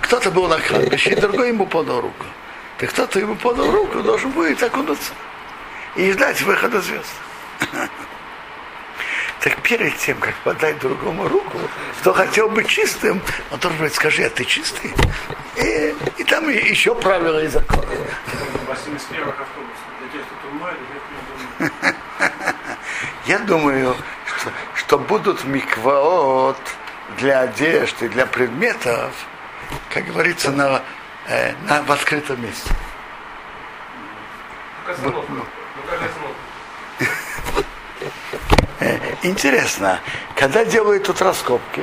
кто-то 0.00 0.30
был 0.30 0.48
на 0.48 0.58
кладбище, 0.58 1.10
и 1.10 1.16
другой 1.16 1.48
ему 1.48 1.66
подал 1.66 2.00
руку. 2.00 2.24
Так 2.78 2.90
кто-то 2.90 3.18
ему 3.18 3.34
подал 3.34 3.70
руку, 3.70 4.00
должен 4.02 4.30
будет 4.30 4.62
окунуться. 4.62 5.12
и 5.96 6.12
ждать 6.12 6.40
выхода 6.42 6.80
звезд. 6.80 7.12
Так 9.40 9.62
перед 9.62 9.96
тем, 9.98 10.18
как 10.18 10.34
подать 10.42 10.78
другому 10.80 11.28
руку, 11.28 11.58
кто 12.00 12.12
хотел 12.12 12.48
быть 12.48 12.66
чистым, 12.66 13.22
он 13.52 13.58
должен 13.60 13.78
говорить, 13.78 13.94
скажи, 13.94 14.24
а 14.24 14.30
ты 14.30 14.44
чистый? 14.44 14.92
И, 15.56 15.94
и 16.16 16.24
там 16.24 16.48
еще 16.48 16.94
правила 16.94 17.42
и 17.42 17.46
законы. 17.46 17.86
Я 23.26 23.38
думаю, 23.40 23.94
что, 24.24 24.50
что 24.74 24.98
будут 24.98 25.44
микваот 25.44 26.58
для 27.18 27.40
одежды, 27.42 28.08
для 28.08 28.26
предметов, 28.26 29.12
как 29.92 30.06
говорится, 30.06 30.50
на, 30.50 30.82
э, 31.26 31.52
на, 31.68 31.82
в 31.82 31.92
открытом 31.92 32.42
месте. 32.42 32.70
Э, 34.86 34.94
интересно, 39.22 40.00
когда 40.36 40.64
делают 40.64 41.04
тут 41.04 41.20
раскопки, 41.20 41.82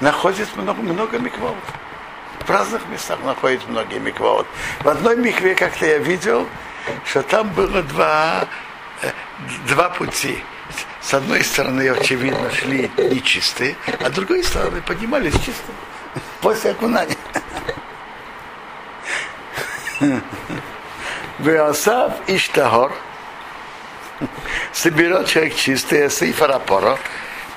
находится 0.00 0.58
много, 0.58 0.82
много 0.82 1.18
микваот. 1.18 1.56
В 2.46 2.50
разных 2.50 2.86
местах 2.88 3.18
находят 3.24 3.66
многие 3.68 3.98
микваот. 3.98 4.46
В 4.80 4.88
одной 4.88 5.16
микве 5.16 5.54
как-то 5.54 5.86
я 5.86 5.98
видел, 5.98 6.46
что 7.04 7.22
там 7.22 7.48
было 7.48 7.82
два, 7.82 8.46
э, 9.02 9.10
два 9.68 9.88
пути. 9.90 10.42
С 11.00 11.14
одной 11.14 11.42
стороны, 11.44 11.88
очевидно, 11.90 12.50
шли 12.50 12.90
нечистые, 12.96 13.76
а 14.00 14.08
с 14.08 14.12
другой 14.12 14.42
стороны 14.42 14.80
поднимались 14.82 15.34
чистые 15.34 15.74
после 16.40 16.70
окунания. 16.72 17.16
Веосав 21.38 22.12
Иштагор 22.26 22.92
соберет 24.72 25.26
человек 25.26 25.54
чистый, 25.56 26.10
сейфарапоро, 26.10 26.98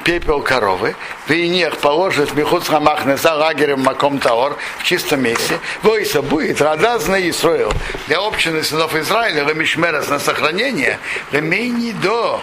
пепел 0.04 0.42
коровы, 0.42 0.96
в 1.28 1.34
них 1.34 1.78
положит 1.78 2.34
мехуц 2.34 2.68
хамахнеса 2.68 3.34
лагерем 3.34 3.82
маком 3.82 4.20
таор 4.20 4.58
в 4.80 4.84
чистом 4.84 5.22
месте, 5.22 5.60
войса 5.84 6.22
будет 6.22 6.62
радазный 6.62 7.30
Исраил. 7.30 7.72
Для 8.08 8.20
общины 8.20 8.64
сынов 8.64 8.96
Израиля, 8.96 9.46
ремишмерас 9.46 10.08
на 10.08 10.20
сохранение, 10.20 11.00
ремейни 11.32 11.92
до, 11.92 12.42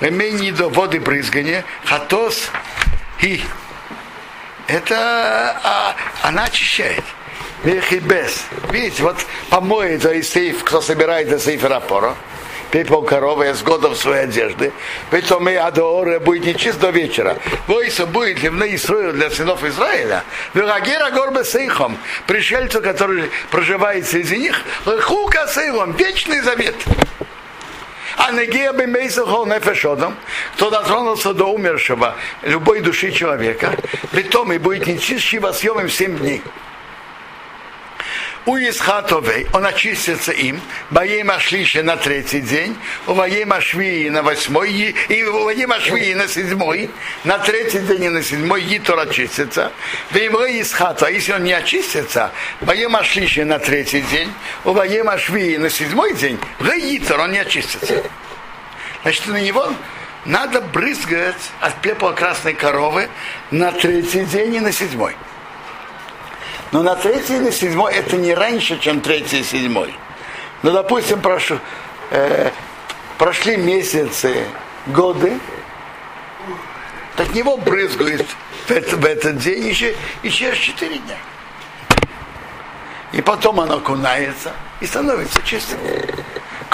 ремейни 0.00 0.50
до 0.50 0.68
воды 0.68 0.98
брызгания, 1.00 1.64
хатос 1.84 2.50
и. 3.20 3.40
Это 4.66 5.60
а, 5.62 5.94
она 6.22 6.44
очищает. 6.44 7.04
Видите, 7.62 9.02
вот 9.02 9.16
помоет 9.48 10.02
за 10.02 10.22
сейф, 10.22 10.64
кто 10.64 10.80
собирает 10.80 11.28
за 11.28 11.38
сейф 11.38 11.64
рапора, 11.64 12.16
пепел 12.74 13.02
коровы 13.02 13.54
с 13.54 13.62
годом 13.62 13.94
своей 13.94 14.24
одежды. 14.24 14.72
Притом 15.08 15.48
и 15.48 15.54
Адоора 15.54 16.18
будет 16.18 16.44
нечист 16.44 16.80
до 16.80 16.90
вечера. 16.90 17.38
Войса 17.68 18.04
будет 18.04 18.42
ливны 18.42 18.74
Исраил 18.74 19.12
для 19.12 19.30
сынов 19.30 19.62
Израиля. 19.62 20.24
Вирагира 20.54 21.10
горбе 21.10 21.44
сейхом. 21.44 21.96
Пришельцу, 22.26 22.82
который 22.82 23.30
проживает 23.52 24.08
среди 24.08 24.38
них. 24.38 24.60
Хука 25.02 25.46
сейхом. 25.46 25.92
Вечный 25.92 26.40
завет. 26.40 26.74
А 28.16 28.32
Негия 28.32 28.72
Бемейсахол 28.72 29.46
Нефешодом, 29.46 30.16
кто 30.56 30.68
дотронулся 30.68 31.32
до 31.32 31.44
умершего 31.44 32.16
любой 32.42 32.80
души 32.80 33.12
человека, 33.12 33.70
притом 34.10 34.52
и 34.52 34.58
будет 34.58 34.88
нечист 34.88 35.22
Шивасьемом 35.22 35.88
семь 35.88 36.18
дней 36.18 36.42
у 38.46 38.56
Исхатовей, 38.58 39.46
он 39.52 39.64
очистится 39.64 40.32
им, 40.32 40.60
Баем 40.90 41.30
Ашлише 41.30 41.82
на 41.82 41.96
третий 41.96 42.40
день, 42.40 42.76
у 43.06 43.14
Баем 43.14 43.52
Ашвии 43.52 44.08
на 44.08 44.22
восьмой, 44.22 44.94
и 45.08 45.22
у 45.24 45.44
Баем 45.44 45.72
Ашвии 45.72 46.12
на 46.14 46.28
седьмой, 46.28 46.90
на 47.24 47.38
третий 47.38 47.80
день 47.80 48.04
и 48.04 48.08
на 48.10 48.22
седьмой 48.22 48.62
Гитор 48.62 48.98
очистится. 48.98 49.72
Веймры 50.10 50.60
Исхата, 50.60 51.08
если 51.08 51.32
он 51.32 51.44
не 51.44 51.52
очистится, 51.52 52.32
Баем 52.60 52.94
Ашлише 52.96 53.44
на 53.44 53.58
третий 53.58 54.02
день, 54.02 54.32
у 54.64 54.74
Баем 54.74 55.08
Ашвии 55.08 55.56
на 55.56 55.70
седьмой 55.70 56.14
день, 56.14 56.38
Гитор, 56.60 57.20
он 57.20 57.32
не 57.32 57.38
очистится. 57.38 58.04
Значит, 59.02 59.26
на 59.26 59.40
него 59.40 59.72
надо 60.24 60.60
брызгать 60.60 61.50
от 61.60 61.74
пепла 61.80 62.12
красной 62.12 62.54
коровы 62.54 63.08
на 63.50 63.72
третий 63.72 64.24
день 64.24 64.56
и 64.56 64.60
на 64.60 64.72
седьмой. 64.72 65.14
Но 66.74 66.82
на 66.82 66.96
третий 66.96 67.36
или 67.36 67.52
седьмой 67.52 67.94
это 67.94 68.16
не 68.16 68.34
раньше, 68.34 68.80
чем 68.80 69.00
третий 69.00 69.38
и 69.38 69.44
седьмой. 69.44 69.94
Ну, 70.64 70.72
допустим, 70.72 71.20
прошу, 71.20 71.60
э, 72.10 72.50
прошли 73.16 73.56
месяцы, 73.56 74.44
годы, 74.86 75.38
так 77.14 77.32
него 77.32 77.58
брызгают 77.58 78.26
в, 78.66 78.70
это, 78.72 78.96
в 78.96 79.04
этот 79.04 79.38
день 79.38 79.68
еще, 79.68 79.94
и 80.24 80.30
через 80.30 80.58
четыре 80.58 80.98
дня. 80.98 81.16
И 83.12 83.22
потом 83.22 83.60
оно 83.60 83.76
окунается 83.76 84.52
и 84.80 84.86
становится 84.86 85.40
чистым. 85.44 85.78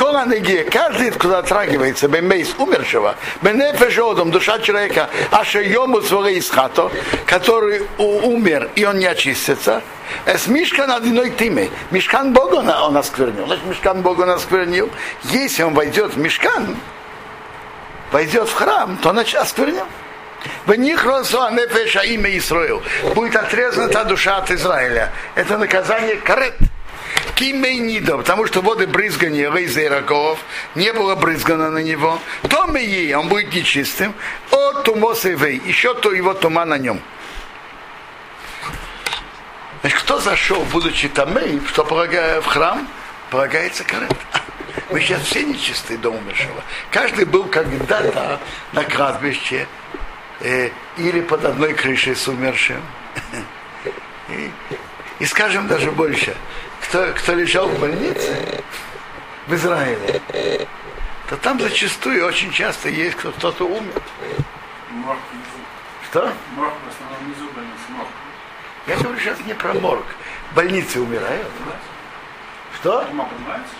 Коланыге, 0.01 0.65
каждый, 0.65 1.11
кто 1.11 1.29
затрагивается 1.29 2.09
бемейс 2.09 2.55
умершего, 2.57 3.17
бенефешодом, 3.43 4.31
душа 4.31 4.59
человека, 4.59 5.11
аше 5.31 5.63
йому 5.63 6.01
своей 6.01 6.41
хато, 6.41 6.91
который 7.27 7.87
умер 7.99 8.71
и 8.77 8.85
он 8.87 8.99
не 8.99 9.05
очистится, 9.05 9.83
с 10.25 10.47
мишкан 10.47 10.91
одной 10.91 11.29
тиме. 11.33 11.69
Мишкан 11.91 12.33
Бога 12.33 12.65
он 12.83 12.97
осквернил. 12.97 13.45
Значит, 13.45 13.67
мишкан 13.67 14.01
Бога 14.01 14.23
он 14.23 14.31
осквернил. 14.31 14.89
Если 15.25 15.63
он 15.65 15.75
войдет 15.75 16.15
в 16.15 16.19
мишкан, 16.19 16.79
войдет 18.11 18.49
в 18.49 18.55
храм, 18.55 18.97
то 19.03 19.11
он 19.11 19.19
осквернил. 19.19 19.85
В 20.65 20.75
них 20.77 21.05
имя 21.05 22.39
Исраил. 22.39 22.83
Будет 23.15 23.37
отрезана 23.37 23.89
та 23.89 24.05
душа 24.05 24.39
от 24.39 24.51
Израиля. 24.51 25.13
Это 25.35 25.59
наказание 25.59 26.17
карет. 26.17 26.55
Кимейнида, 27.35 28.19
потому 28.19 28.47
что 28.47 28.61
воды 28.61 28.87
брызгания 28.87 29.51
Рейза 29.51 29.85
Ираков 29.85 30.39
не 30.75 30.93
было 30.93 31.15
брызгано 31.15 31.71
на 31.71 31.79
него. 31.79 32.19
То 32.49 32.67
мы 32.67 33.13
он 33.17 33.29
будет 33.29 33.53
нечистым. 33.55 34.15
От 34.51 34.85
тумосевей, 34.85 35.61
еще 35.65 35.95
то 35.95 36.13
его 36.13 36.35
тума 36.35 36.65
на 36.65 36.79
нем. 36.79 37.01
Значит, 39.81 39.99
кто 40.01 40.21
зашел, 40.21 40.63
будучи 40.73 41.09
тамей, 41.09 41.61
что 41.69 41.85
полагая 41.85 42.41
в 42.41 42.47
храм, 42.47 42.87
полагается 43.31 43.85
карет. 43.85 44.15
Мы 44.91 45.01
сейчас 45.01 45.23
все 45.23 45.43
нечистые 45.43 45.99
до 45.99 46.11
умершего. 46.11 46.63
Каждый 46.91 47.25
был 47.25 47.45
когда-то 47.45 48.41
на 48.73 48.85
кладбище 48.85 49.67
э, 50.41 50.71
или 50.97 51.21
под 51.21 51.45
одной 51.45 51.75
крышей 51.75 52.15
с 52.15 52.29
умершим. 52.29 52.83
И, 54.29 54.49
и 55.19 55.27
скажем 55.27 55.67
даже 55.67 55.91
больше, 55.91 56.37
кто, 56.83 57.13
кто 57.15 57.35
лежал 57.35 57.69
в 57.69 57.79
больнице 57.79 58.63
в 59.47 59.55
Израиле, 59.55 60.21
то 61.29 61.37
там 61.37 61.61
зачастую 61.61 62.27
очень 62.27 62.51
часто 62.53 62.89
есть 62.89 63.17
кто-то 63.17 63.65
умер. 63.65 64.03
Что? 66.11 66.33
Морг 66.57 66.73
в 66.85 66.89
основном 66.89 67.25
внизу 67.25 67.49
больницы, 67.55 67.83
морг. 67.91 68.09
Я 68.87 68.97
говорю 68.97 69.19
сейчас 69.21 69.39
не 69.47 69.55
про 69.55 69.75
морг. 69.75 70.05
Больницы 70.55 71.01
умирают. 71.01 71.47
Что? 72.75 73.07
Морг 73.13 73.31
поднимается 73.31 73.75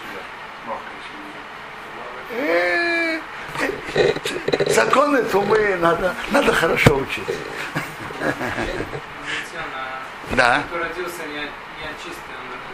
Морг, 0.67 0.81
э, 2.33 3.19
Законы 4.67 5.25
тумы 5.25 5.77
надо, 5.81 6.15
надо 6.31 6.53
хорошо 6.53 6.97
учить. 6.97 7.25
Да. 10.33 10.63
Кто 10.69 10.79
родился 10.79 11.27
не, 11.27 11.41
не 11.41 11.89
очистый, 11.91 12.35
он 12.39 12.47
должен 12.49 12.71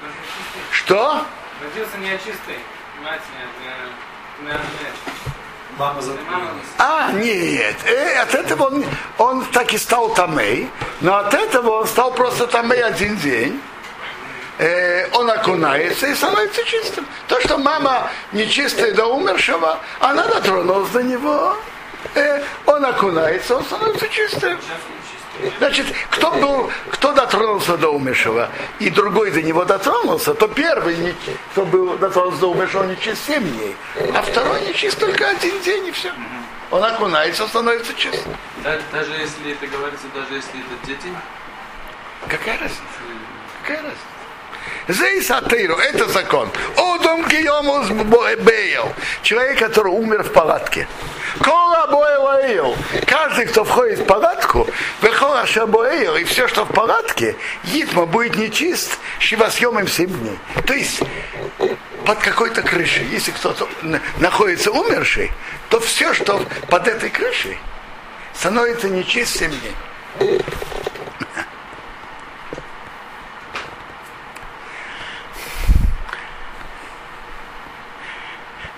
должен 0.00 0.20
чистый. 0.22 0.62
Что? 0.84 1.24
Родился 1.62 1.98
не 1.98 2.10
очистый, 2.10 2.58
мать 3.02 3.20
Мама 5.78 6.02
А, 6.78 7.12
нет. 7.12 7.76
Э, 7.86 8.22
от 8.22 8.34
этого 8.34 8.64
он, 8.64 8.84
он 9.18 9.44
так 9.46 9.72
и 9.72 9.78
стал 9.78 10.12
тамей, 10.12 10.68
но 11.00 11.16
от 11.16 11.32
этого 11.32 11.80
он 11.80 11.86
стал 11.86 12.12
просто 12.12 12.46
тамей 12.46 12.82
один 12.82 13.16
день. 13.16 13.60
Э, 14.58 15.08
он 15.12 15.30
окунается 15.30 16.08
и 16.08 16.14
становится 16.14 16.62
чистым. 16.64 17.06
То, 17.28 17.40
что 17.40 17.56
мама 17.56 18.10
нечистая 18.32 18.92
до 18.92 19.06
умершего, 19.06 19.78
она 20.00 20.26
дотронулась 20.26 20.90
до 20.90 21.02
него. 21.02 21.56
Э, 22.14 22.42
он 22.66 22.84
окунается, 22.84 23.56
он 23.56 23.64
становится 23.64 24.08
чистым. 24.08 24.58
Значит, 25.58 25.86
кто 26.10 26.30
был, 26.32 26.70
кто 26.90 27.12
дотронулся 27.12 27.76
до 27.76 27.88
умершего, 27.88 28.50
и 28.78 28.90
другой 28.90 29.30
до 29.30 29.42
него 29.42 29.64
дотронулся, 29.64 30.34
то 30.34 30.46
первый, 30.48 31.14
кто 31.52 31.64
был 31.64 31.96
дотронулся 31.96 32.40
до 32.40 32.50
умершего, 32.50 32.84
не 32.84 32.98
чист 33.00 33.26
7 33.26 33.42
дней, 33.42 33.76
а 34.14 34.22
второй 34.22 34.60
не 34.66 34.74
чист 34.74 34.98
только 34.98 35.28
один 35.28 35.58
день, 35.62 35.86
и 35.86 35.90
все. 35.92 36.12
Он 36.70 36.82
окунается, 36.84 37.46
становится 37.48 37.92
чистым. 37.94 38.34
Да- 38.62 38.78
Даже 38.92 39.12
если 39.12 39.52
это 39.52 39.66
говорится, 39.66 40.06
даже 40.14 40.34
если 40.34 40.60
это 40.60 40.86
дети, 40.86 41.08
Какая 42.28 42.58
разница? 42.58 42.82
Какая 43.62 43.78
разница? 43.82 43.98
Зейс 44.88 45.30
Атейру, 45.30 45.76
это 45.76 46.08
закон. 46.08 46.48
Одом 46.76 47.26
Гиомус 47.28 47.88
Бейл. 47.88 48.92
Человек, 49.22 49.58
который 49.58 49.92
умер 49.92 50.24
в 50.24 50.32
палатке. 50.32 50.88
Кола 51.40 51.86
Боэлаил. 51.90 52.76
Каждый, 53.06 53.46
кто 53.46 53.64
входит 53.64 54.00
в 54.00 54.04
палатку, 54.04 54.68
выхода 55.00 55.46
Шабоэйл, 55.46 56.16
и 56.16 56.24
все, 56.24 56.48
что 56.48 56.64
в 56.64 56.72
палатке, 56.72 57.36
Йитма 57.64 58.06
будет 58.06 58.36
нечист, 58.36 58.98
Шивасьемом 59.18 59.86
7 59.86 60.08
дней. 60.08 60.38
То 60.66 60.74
есть 60.74 61.00
под 62.04 62.18
какой-то 62.18 62.62
крышей, 62.62 63.06
если 63.06 63.30
кто-то 63.30 63.68
находится 64.18 64.72
умерший, 64.72 65.30
то 65.70 65.80
все, 65.80 66.12
что 66.12 66.44
под 66.68 66.88
этой 66.88 67.10
крышей, 67.10 67.58
становится 68.34 68.88
нечист 68.88 69.38
7 69.38 69.50
дней. 69.50 70.40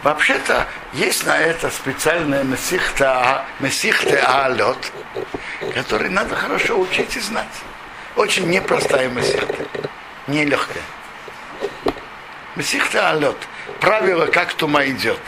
Вообще-то 0.04 0.66
есть 0.92 1.24
на 1.24 1.38
это 1.38 1.70
специальная 1.70 2.44
месихта, 2.44 3.46
месихта 3.58 4.44
алот, 4.44 4.92
который 5.72 6.10
надо 6.10 6.36
хорошо 6.36 6.78
учить 6.78 7.16
и 7.16 7.20
знать. 7.20 7.48
Очень 8.14 8.50
непростая 8.50 9.08
месихта, 9.08 9.66
нелегкая. 10.26 10.82
Месихта 12.54 13.08
алот. 13.08 13.38
Правило, 13.80 14.26
как 14.26 14.52
тума 14.52 14.84
идет. 14.84 15.20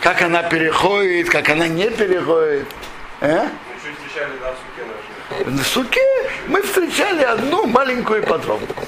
Как 0.00 0.22
она 0.22 0.42
переходит, 0.42 1.30
как 1.30 1.48
она 1.50 1.68
не 1.68 1.88
переходит. 1.90 2.66
А? 3.20 3.50
На 5.46 5.62
суке 5.62 6.00
мы 6.48 6.60
встречали 6.60 7.22
одну 7.22 7.66
маленькую 7.66 8.24
подробность. 8.24 8.83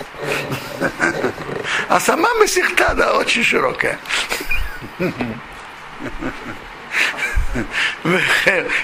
А 1.89 2.01
сама 2.01 2.35
Масихта, 2.35 2.95
да, 2.95 3.17
очень 3.17 3.45
широкая. 3.45 3.99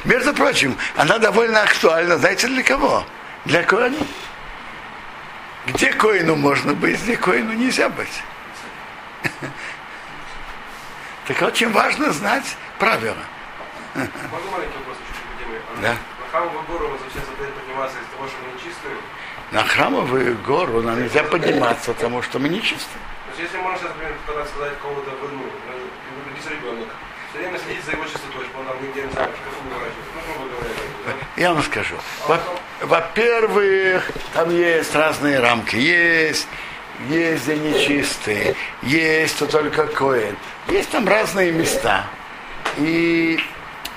Между 0.04 0.32
прочим, 0.34 0.76
она 0.96 1.18
довольно 1.18 1.62
актуальна, 1.62 2.16
знаете, 2.18 2.46
для 2.48 2.62
кого? 2.62 3.04
Для 3.44 3.62
Коэна. 3.62 3.98
Где 5.66 5.92
Коину 5.92 6.36
можно 6.36 6.74
быть, 6.74 7.00
где 7.02 7.16
Коину 7.16 7.52
нельзя 7.52 7.88
быть. 7.88 8.22
Так 11.26 11.40
очень 11.42 11.70
важно 11.70 12.12
знать 12.12 12.56
правила. 12.78 13.16
Можно 13.94 14.50
маленький 14.50 14.76
вопрос 14.78 14.96
еще 14.98 15.60
Да. 15.80 15.96
Гору 16.66 16.88
мы 16.88 16.98
зачем 16.98 17.22
задали 17.30 17.52
подниматься 17.52 17.96
из-за 17.98 18.10
того, 18.16 18.26
что? 18.26 18.51
На 19.52 19.64
храмовую 19.64 20.38
гору 20.38 20.80
нам 20.82 21.00
нельзя 21.02 21.22
подниматься, 21.24 21.92
потому 21.92 22.22
что 22.22 22.38
мы 22.38 22.48
нечисты. 22.48 22.96
То 23.26 23.40
есть 23.40 23.52
если 23.52 23.58
можно 23.62 23.78
сейчас, 23.78 23.90
например, 23.90 24.14
когда 24.26 24.44
сказать 24.46 24.72
кого-то 24.80 25.10
войну, 25.22 25.44
родится 26.26 26.50
ребенок, 26.50 26.88
все 27.30 27.38
время 27.40 27.58
следить 27.58 27.84
за 27.84 27.92
его 27.92 28.04
чистотой, 28.04 28.44
чтобы 28.44 28.60
он 28.60 28.66
там 28.66 28.76
нигде 28.82 29.02
не 29.02 29.08
ворачивает. 29.08 29.36
Ну? 31.06 31.12
Я 31.36 31.52
вам 31.52 31.62
скажу. 31.62 31.96
Во- 32.28 32.40
Во-первых, 32.80 34.10
там 34.34 34.50
есть 34.50 34.94
разные 34.94 35.38
рамки. 35.40 35.76
Есть, 35.76 36.48
есть 37.08 37.44
где 37.44 37.56
нечистые, 37.56 38.54
есть 38.82 39.38
то 39.38 39.46
только 39.46 39.86
коин. 39.86 40.36
Есть 40.68 40.90
там 40.90 41.06
разные 41.06 41.52
места. 41.52 42.06
И 42.78 43.38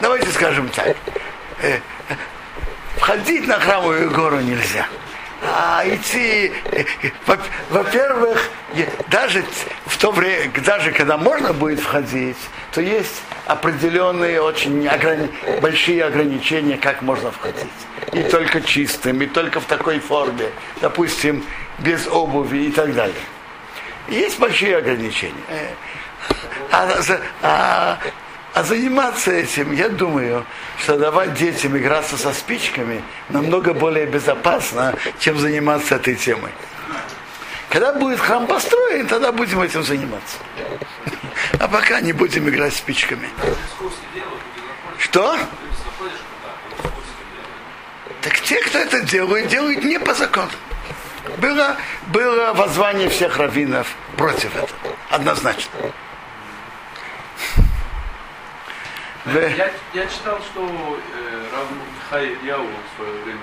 давайте 0.01 0.29
скажем 0.31 0.67
так. 0.69 0.87
э, 1.61 1.79
э, 2.09 2.15
Входить 2.97 3.47
на 3.47 3.59
храмовую 3.59 4.09
гору 4.11 4.39
нельзя. 4.39 4.87
А 5.47 5.83
идти, 5.87 6.51
э, 6.71 6.83
э, 7.03 7.09
во- 7.25 7.37
во-первых, 7.69 8.49
даже 9.09 9.43
в 9.85 9.97
то 9.97 10.11
время, 10.11 10.51
даже 10.65 10.91
когда 10.91 11.17
можно 11.17 11.53
будет 11.53 11.79
входить, 11.79 12.37
то 12.71 12.81
есть 12.81 13.21
определенные 13.45 14.41
очень 14.41 14.85
ограни- 14.87 15.29
большие 15.61 16.03
ограничения, 16.03 16.77
как 16.77 17.01
можно 17.01 17.31
входить. 17.31 17.65
И 18.13 18.23
только 18.23 18.61
чистым, 18.61 19.21
и 19.21 19.27
только 19.27 19.59
в 19.59 19.65
такой 19.65 19.99
форме, 19.99 20.49
допустим, 20.81 21.43
без 21.79 22.07
обуви 22.07 22.65
и 22.67 22.71
так 22.71 22.93
далее. 22.93 23.15
Есть 24.07 24.39
большие 24.39 24.77
ограничения. 24.77 25.33
Э, 25.49 25.67
А, 26.71 26.89
а- 27.43 27.97
а 28.55 28.63
заниматься 28.63 29.31
этим, 29.33 29.73
я 29.73 29.89
думаю, 29.89 30.45
что 30.79 30.97
давать 30.97 31.33
детям 31.33 31.77
играться 31.77 32.15
со 32.15 32.31
спичками 32.31 33.03
намного 33.27 33.73
более 33.73 34.05
безопасно, 34.05 34.95
чем 35.19 35.37
заниматься 35.37 35.95
этой 35.95 36.15
темой. 36.15 36.51
Когда 37.69 37.91
будет 37.91 38.17
храм 38.21 38.47
построен, 38.47 39.07
тогда 39.07 39.33
будем 39.33 39.59
этим 39.59 39.83
заниматься. 39.83 40.37
А 41.59 41.67
пока 41.67 41.99
не 41.99 42.13
будем 42.13 42.47
играть 42.47 42.73
спичками. 42.73 43.27
Что? 44.99 45.37
Так 48.21 48.39
те, 48.39 48.61
кто 48.61 48.77
это 48.77 49.01
делает, 49.01 49.49
делают 49.49 49.83
не 49.83 49.99
по 49.99 50.13
закону. 50.13 50.51
Было, 51.39 51.75
было 52.07 52.53
воззвание 52.53 53.09
всех 53.09 53.35
раввинов 53.35 53.93
против 54.15 54.55
этого. 54.55 54.95
Однозначно. 55.09 55.71
В- 57.35 57.65
Я, 59.25 59.71
я 59.93 60.07
читал, 60.07 60.39
что 60.51 60.61
э, 60.61 61.43
Рав 61.51 61.67
Михай 61.95 62.37
Яу 62.45 62.63
в 62.63 62.95
свое 62.95 63.11
время 63.23 63.41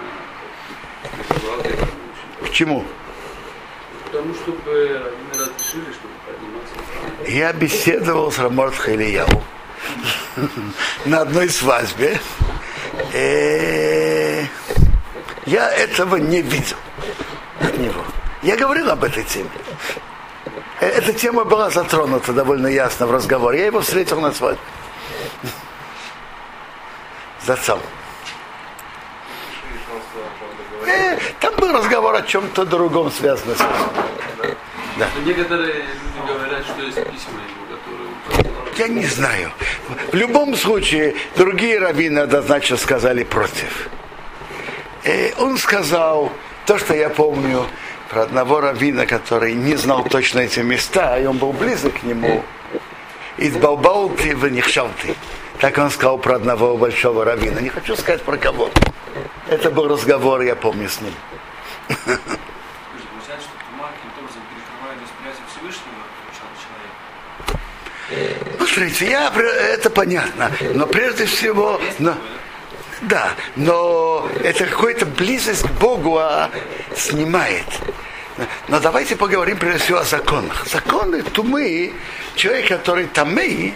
К 2.46 2.50
чему? 2.52 2.84
Потому 4.04 4.32
чтобы 4.34 4.70
раввины 4.70 5.32
разрешили, 5.32 5.92
чтобы 5.92 6.14
подниматься. 6.24 6.74
Я 7.28 7.52
беседовал 7.52 8.30
с 8.30 8.38
Раморт 8.38 8.76
Халияу 8.76 9.42
на 11.06 11.22
одной 11.22 11.48
свадьбе. 11.48 12.20
Э, 13.12 14.44
Я 15.46 15.68
этого 15.72 16.16
не 16.16 16.42
видел 16.42 16.76
от 17.60 17.76
него. 17.78 18.04
Я 18.42 18.56
говорил 18.56 18.88
об 18.90 19.02
этой 19.02 19.24
теме. 19.24 19.50
Э, 20.80 20.86
Эта 20.86 21.12
тема 21.12 21.44
была 21.44 21.70
затронута 21.70 22.32
довольно 22.32 22.68
ясно 22.68 23.06
в 23.08 23.10
разговоре. 23.12 23.58
Я 23.60 23.66
его 23.66 23.80
встретил 23.80 24.20
на 24.20 24.32
свадьбе. 24.32 24.60
С 27.44 27.50
отцом. 27.50 27.80
Э, 30.86 31.16
Там 31.40 31.54
был 31.56 31.72
разговор 31.72 32.14
о 32.14 32.22
чем-то 32.22 32.64
другом, 32.64 33.10
связанном. 33.10 33.56
Но 34.96 35.06
некоторые 35.24 35.74
люди 35.74 36.26
говорят, 36.26 36.64
что 36.64 36.82
есть 36.82 36.96
письма 36.96 37.40
ему, 37.48 37.66
которые 37.70 38.08
он. 38.08 38.76
Я 38.76 38.88
не 38.88 39.06
знаю. 39.06 39.50
В 40.12 40.14
любом 40.14 40.54
случае, 40.54 41.14
другие 41.36 41.78
раввины 41.78 42.20
однозначно 42.20 42.76
сказали 42.76 43.24
против. 43.24 43.88
Э, 45.04 45.32
он 45.38 45.58
сказал 45.58 46.32
то, 46.66 46.78
что 46.78 46.94
я 46.94 47.08
помню 47.10 47.66
про 48.08 48.22
одного 48.22 48.60
раввина, 48.60 49.06
который 49.06 49.54
не 49.54 49.74
знал 49.76 50.04
точно 50.04 50.40
эти 50.40 50.60
места, 50.60 51.18
и 51.18 51.26
он 51.26 51.38
был 51.38 51.52
близок 51.52 52.00
к 52.00 52.02
нему. 52.04 52.44
Избалбал 53.38 54.10
ты, 54.10 54.36
вынихшал 54.36 54.90
ты. 55.00 55.14
Так 55.62 55.78
он 55.78 55.92
сказал 55.92 56.18
про 56.18 56.34
одного 56.34 56.76
большого 56.76 57.24
раввина. 57.24 57.60
Не 57.60 57.68
хочу 57.68 57.94
сказать 57.94 58.20
про 58.22 58.36
кого. 58.36 58.68
Это 59.48 59.70
был 59.70 59.86
разговор, 59.86 60.40
я 60.40 60.56
помню 60.56 60.88
с 60.88 61.00
ним. 61.00 61.14
Ну, 68.58 68.66
смотрите, 68.66 69.08
я, 69.08 69.32
это 69.32 69.88
понятно. 69.88 70.50
Но 70.74 70.88
прежде 70.88 71.26
всего... 71.26 71.80
но- 72.00 72.16
да, 73.02 73.30
но 73.54 74.28
это 74.42 74.66
какая-то 74.66 75.06
близость 75.06 75.62
к 75.62 75.70
Богу 75.72 76.18
а, 76.18 76.50
снимает. 76.96 77.66
Но 78.66 78.80
давайте 78.80 79.14
поговорим 79.14 79.58
прежде 79.58 79.78
всего 79.78 79.98
о 79.98 80.04
законах. 80.04 80.66
Законы 80.66 81.22
тумы, 81.22 81.92
человек, 82.34 82.66
который 82.66 83.06
тамы, 83.06 83.74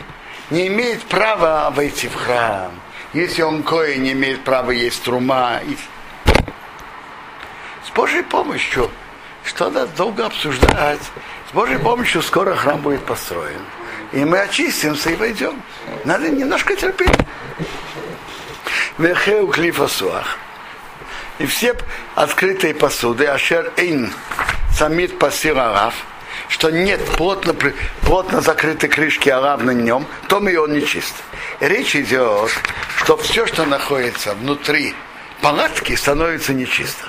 не 0.51 0.69
имеет 0.69 1.03
права 1.05 1.71
войти 1.71 2.09
в 2.09 2.15
храм. 2.15 2.73
Если 3.13 3.43
он 3.43 3.63
кое 3.63 3.97
не 3.97 4.13
имеет 4.13 4.45
права 4.45 4.71
есть 4.71 5.03
трума. 5.03 5.61
С 7.87 7.91
Божьей 7.95 8.23
помощью, 8.23 8.91
что 9.45 9.71
надо 9.71 9.87
долго 9.97 10.27
обсуждать, 10.27 11.01
с 11.51 11.55
Божьей 11.55 11.79
помощью 11.79 12.23
скоро 12.23 12.55
храм 12.55 12.81
будет 12.81 13.05
построен. 13.05 13.61
И 14.13 14.25
мы 14.25 14.41
очистимся 14.41 15.11
и 15.11 15.17
войдем. 15.17 15.61
Надо 16.05 16.29
немножко 16.29 16.77
терпеть. 16.77 17.11
Вехеу 18.99 19.49
клифасуах. 19.49 20.39
И 21.39 21.47
все 21.47 21.77
открытые 22.15 22.75
посуды, 22.75 23.27
ашер 23.27 23.73
эйн 23.77 24.13
самит 24.73 25.19
пасир 25.19 25.59
арав, 25.59 25.95
что 26.49 26.71
нет 26.71 27.05
плотно, 27.17 27.55
плотно 28.03 28.41
закрытой 28.41 28.89
крышки 28.89 29.29
арав 29.29 29.63
на 29.63 29.73
нем, 29.73 30.07
то 30.29 30.47
и 30.49 30.57
он 30.57 30.73
нечист. 30.73 31.15
Речь 31.61 31.97
идет, 31.97 32.51
что 32.99 33.17
все, 33.17 33.47
что 33.47 33.65
находится 33.65 34.35
внутри 34.35 34.95
палатки, 35.43 35.95
становится 35.95 36.55
нечисто. 36.55 37.05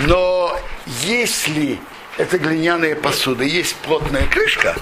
Но 0.00 0.58
если 1.02 1.80
это 2.18 2.38
глиняная 2.38 2.96
посуда, 2.96 3.44
есть 3.44 3.76
плотная 3.76 4.26
крышка, 4.26 4.76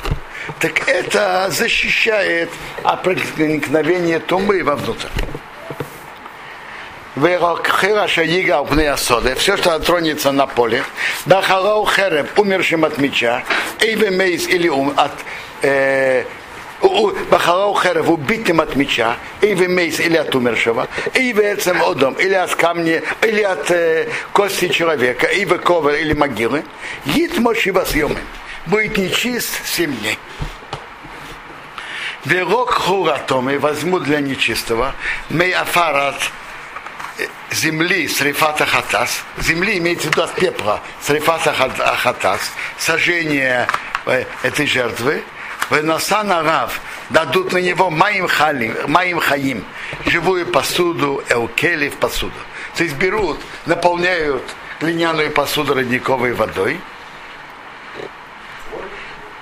так 0.58 0.88
это 0.88 1.48
защищает 1.50 2.50
от 2.82 3.02
проникновения 3.02 4.18
тумбы 4.18 4.62
вовнутрь. 4.62 5.08
Все, 9.37 9.57
что 9.57 9.79
тронется 9.81 10.31
на 10.31 10.46
поле, 10.46 10.85
Дахалау 11.27 11.85
Хереб, 11.85 12.38
умершим 12.38 12.85
от 12.85 12.99
меча, 12.99 13.42
Эйве 13.81 14.11
Мейс 14.11 14.46
или 14.46 14.68
ум, 14.68 14.92
от 14.96 15.11
э, 15.62 16.25
Бахалау 17.31 17.75
Херев 17.75 18.09
убитым 18.09 18.61
от 18.61 18.77
меча, 18.77 19.16
Эйве 19.42 19.66
Мейс 19.66 19.99
или 19.99 20.16
от 20.16 20.35
умершего, 20.37 20.87
Эйве 21.12 21.55
Эцем 21.55 21.83
Одом, 21.83 22.14
или 22.14 22.35
от 22.35 22.55
камня, 22.55 23.03
или 23.23 23.42
от 23.42 23.70
э, 23.73 24.09
кости 24.33 24.68
человека, 24.68 25.27
Эйве 25.27 25.59
Ковер 25.59 25.96
или 25.96 26.12
могилы, 26.12 26.64
Ит 27.07 27.38
Мошива 27.38 27.85
съемы, 27.85 28.18
будет 28.66 28.96
нечист 28.96 29.66
семь 29.66 29.96
дней. 29.96 30.18
Верок 32.25 32.70
хуратомы 32.70 33.59
возьму 33.59 33.99
для 33.99 34.20
нечистого, 34.20 34.94
мей 35.29 35.53
афарат 35.53 36.16
земли 37.52 38.08
с 38.08 38.20
рифата 38.20 38.66
хатас, 38.66 39.22
земли 39.38 39.78
имеется 39.78 40.08
в 40.08 40.10
виду 40.12 40.22
от 40.22 40.34
пепла, 40.34 40.80
с 41.02 41.10
рифата 41.10 41.52
хатас, 41.52 42.52
сожжение 42.78 43.66
этой 44.42 44.66
жертвы, 44.66 45.22
Венасан 45.70 46.30
Рав 46.30 46.80
дадут 47.10 47.52
на 47.52 47.58
него 47.58 47.90
маим, 47.90 48.26
хали, 48.26 48.74
маим 48.88 49.20
хаим, 49.20 49.64
живую 50.04 50.46
посуду, 50.46 51.22
эукели 51.28 51.88
в 51.88 51.96
посуду. 51.96 52.34
То 52.76 52.82
есть 52.82 52.96
берут, 52.96 53.38
наполняют 53.66 54.42
глиняную 54.80 55.30
посуду 55.30 55.74
родниковой 55.74 56.32
водой. 56.32 56.80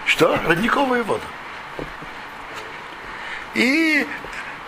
Что? 0.04 0.38
Родниковую 0.46 1.04
воду. 1.04 1.22
И 3.54 4.06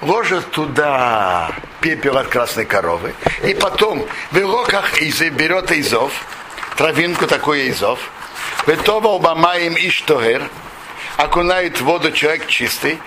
ложат 0.01 0.51
туда 0.51 1.51
пепел 1.81 2.19
от 2.19 2.29
красной 2.29 2.65
коровы. 2.65 3.15
И 3.45 3.55
потом 3.55 4.07
в 4.31 4.39
руках 4.39 5.01
берет 5.31 5.73
изов, 5.73 6.13
травинку 6.77 7.27
такой 7.27 7.69
изов. 7.71 7.99
Ветова 8.67 9.09
убамаем 9.09 9.75
иштогер, 9.77 10.43
окунает 11.17 11.81
в 11.81 11.85
воду 11.85 12.13
человек 12.13 12.47
чистый, 12.47 12.99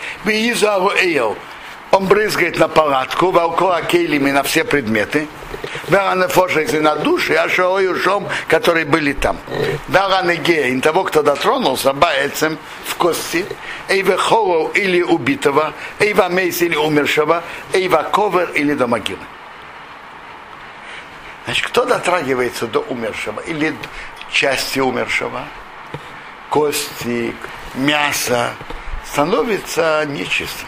он 1.91 2.07
брызгает 2.07 2.57
на 2.57 2.67
палатку, 2.67 3.29
волкоа 3.31 3.83
кейлими 3.83 4.31
на 4.31 4.41
все 4.41 4.63
предметы, 4.63 5.27
Веранефошейся 5.88 6.81
на 6.81 6.95
души, 6.95 7.33
а 7.33 7.49
шоуюшом, 7.49 8.27
которые 8.47 8.86
были 8.86 9.13
там. 9.13 9.38
Веранегеин, 9.88 10.81
того, 10.81 11.03
кто 11.03 11.21
дотронулся, 11.23 11.93
баецем 11.93 12.57
в 12.86 12.95
кости, 12.95 13.45
эйва 13.88 14.17
холоу 14.17 14.67
или 14.69 15.01
убитого, 15.01 15.73
эйва 15.99 16.29
мейс 16.29 16.62
или 16.62 16.75
умершего, 16.75 17.43
эйва 17.73 18.03
ковер 18.03 18.51
или 18.51 18.73
до 18.73 18.88
могилы. 18.88 19.19
Значит, 21.45 21.67
кто 21.67 21.86
дотрагивается 21.86 22.67
до 22.67 22.79
умершего 22.79 23.41
или 23.41 23.75
части 24.31 24.79
умершего, 24.79 25.41
кости, 26.49 27.36
мясо, 27.75 28.51
становится 29.05 30.05
нечистым. 30.07 30.67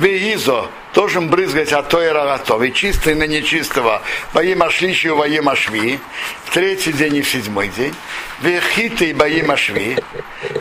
Веизо 0.00 0.66
должен 0.94 1.28
брызгать 1.28 1.74
от 1.74 1.90
той 1.90 2.10
рогатов, 2.10 2.62
и 2.62 2.72
чистый 2.72 3.14
на 3.14 3.24
нечистого, 3.24 4.00
воим 4.32 4.62
ашлищу, 4.62 5.14
воим 5.14 5.50
ашви, 5.50 6.00
в 6.46 6.54
третий 6.54 6.92
день 6.92 7.16
и 7.16 7.22
в 7.22 7.28
седьмой 7.28 7.68
день, 7.68 7.94
вехиты 8.40 9.10
и 9.10 9.12
боим 9.12 9.50
ашви, 9.50 9.98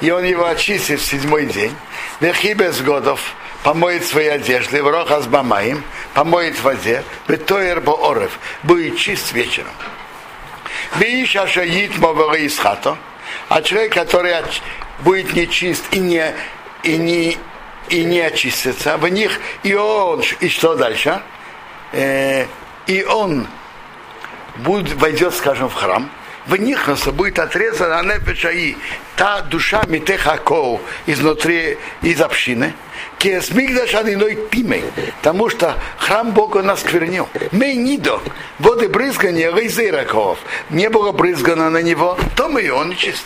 и 0.02 0.12
он 0.12 0.25
его 0.25 0.45
очистит 0.45 0.99
в 0.99 1.06
седьмой 1.06 1.45
день, 1.45 1.73
вехи 2.19 2.54
без 2.54 2.82
годов, 2.82 3.34
помоет 3.63 4.06
свои 4.06 4.28
одежды, 4.28 4.84
в 4.84 4.89
рохас 4.89 5.25
бамаим, 5.25 5.86
помоет 6.13 6.58
в 6.58 6.63
воде, 6.63 7.02
бетоер 7.25 7.82
орев, 7.88 8.38
будет 8.63 8.97
чист 8.97 9.32
вечером. 9.32 9.71
Веиша 10.97 11.47
шаит 11.47 11.97
мовары 11.97 12.41
из 12.41 12.60
хато, 12.60 12.97
а 13.47 13.62
человек, 13.62 13.93
который 13.93 14.34
будет 14.99 15.34
нечист 15.34 15.86
и 15.91 15.99
не, 15.99 16.36
и 16.84 16.97
не, 16.97 17.38
и 17.89 18.04
не 18.04 18.21
очистится, 18.21 18.97
в 18.97 19.08
них 19.08 19.39
и 19.63 19.73
он, 19.73 20.21
и 20.39 20.49
что 20.49 20.75
дальше? 20.75 21.21
Э, 21.91 22.45
и 22.88 23.04
он 23.04 23.47
будет, 24.58 24.93
войдет, 24.95 25.34
скажем, 25.34 25.69
в 25.69 25.73
храм, 25.73 26.10
в 26.49 26.56
них 26.56 26.89
будет 27.13 27.38
отрезана 27.38 28.02
нефеша 28.04 28.52
и 28.52 28.75
та 29.15 29.41
душа 29.41 29.84
митехаков 29.88 30.82
изнутри, 31.06 31.78
из 32.02 32.19
общины, 32.21 32.73
иной 34.13 34.36
пимей, 34.49 34.84
потому 35.21 35.49
что 35.49 35.75
храм 35.97 36.32
Бога 36.32 36.62
нас 36.63 36.80
сквернил. 36.82 37.28
Мы 37.52 37.75
нидо, 37.75 38.19
воды 38.58 38.89
брызгания 38.89 39.52
рейзераков, 39.54 40.39
не 40.69 40.89
было 40.89 41.12
брызгано 41.12 41.69
на 41.69 41.82
него, 41.82 42.17
то 42.36 42.49
мы 42.49 42.62
и 42.63 42.69
он 42.69 42.95
чист. 42.95 43.25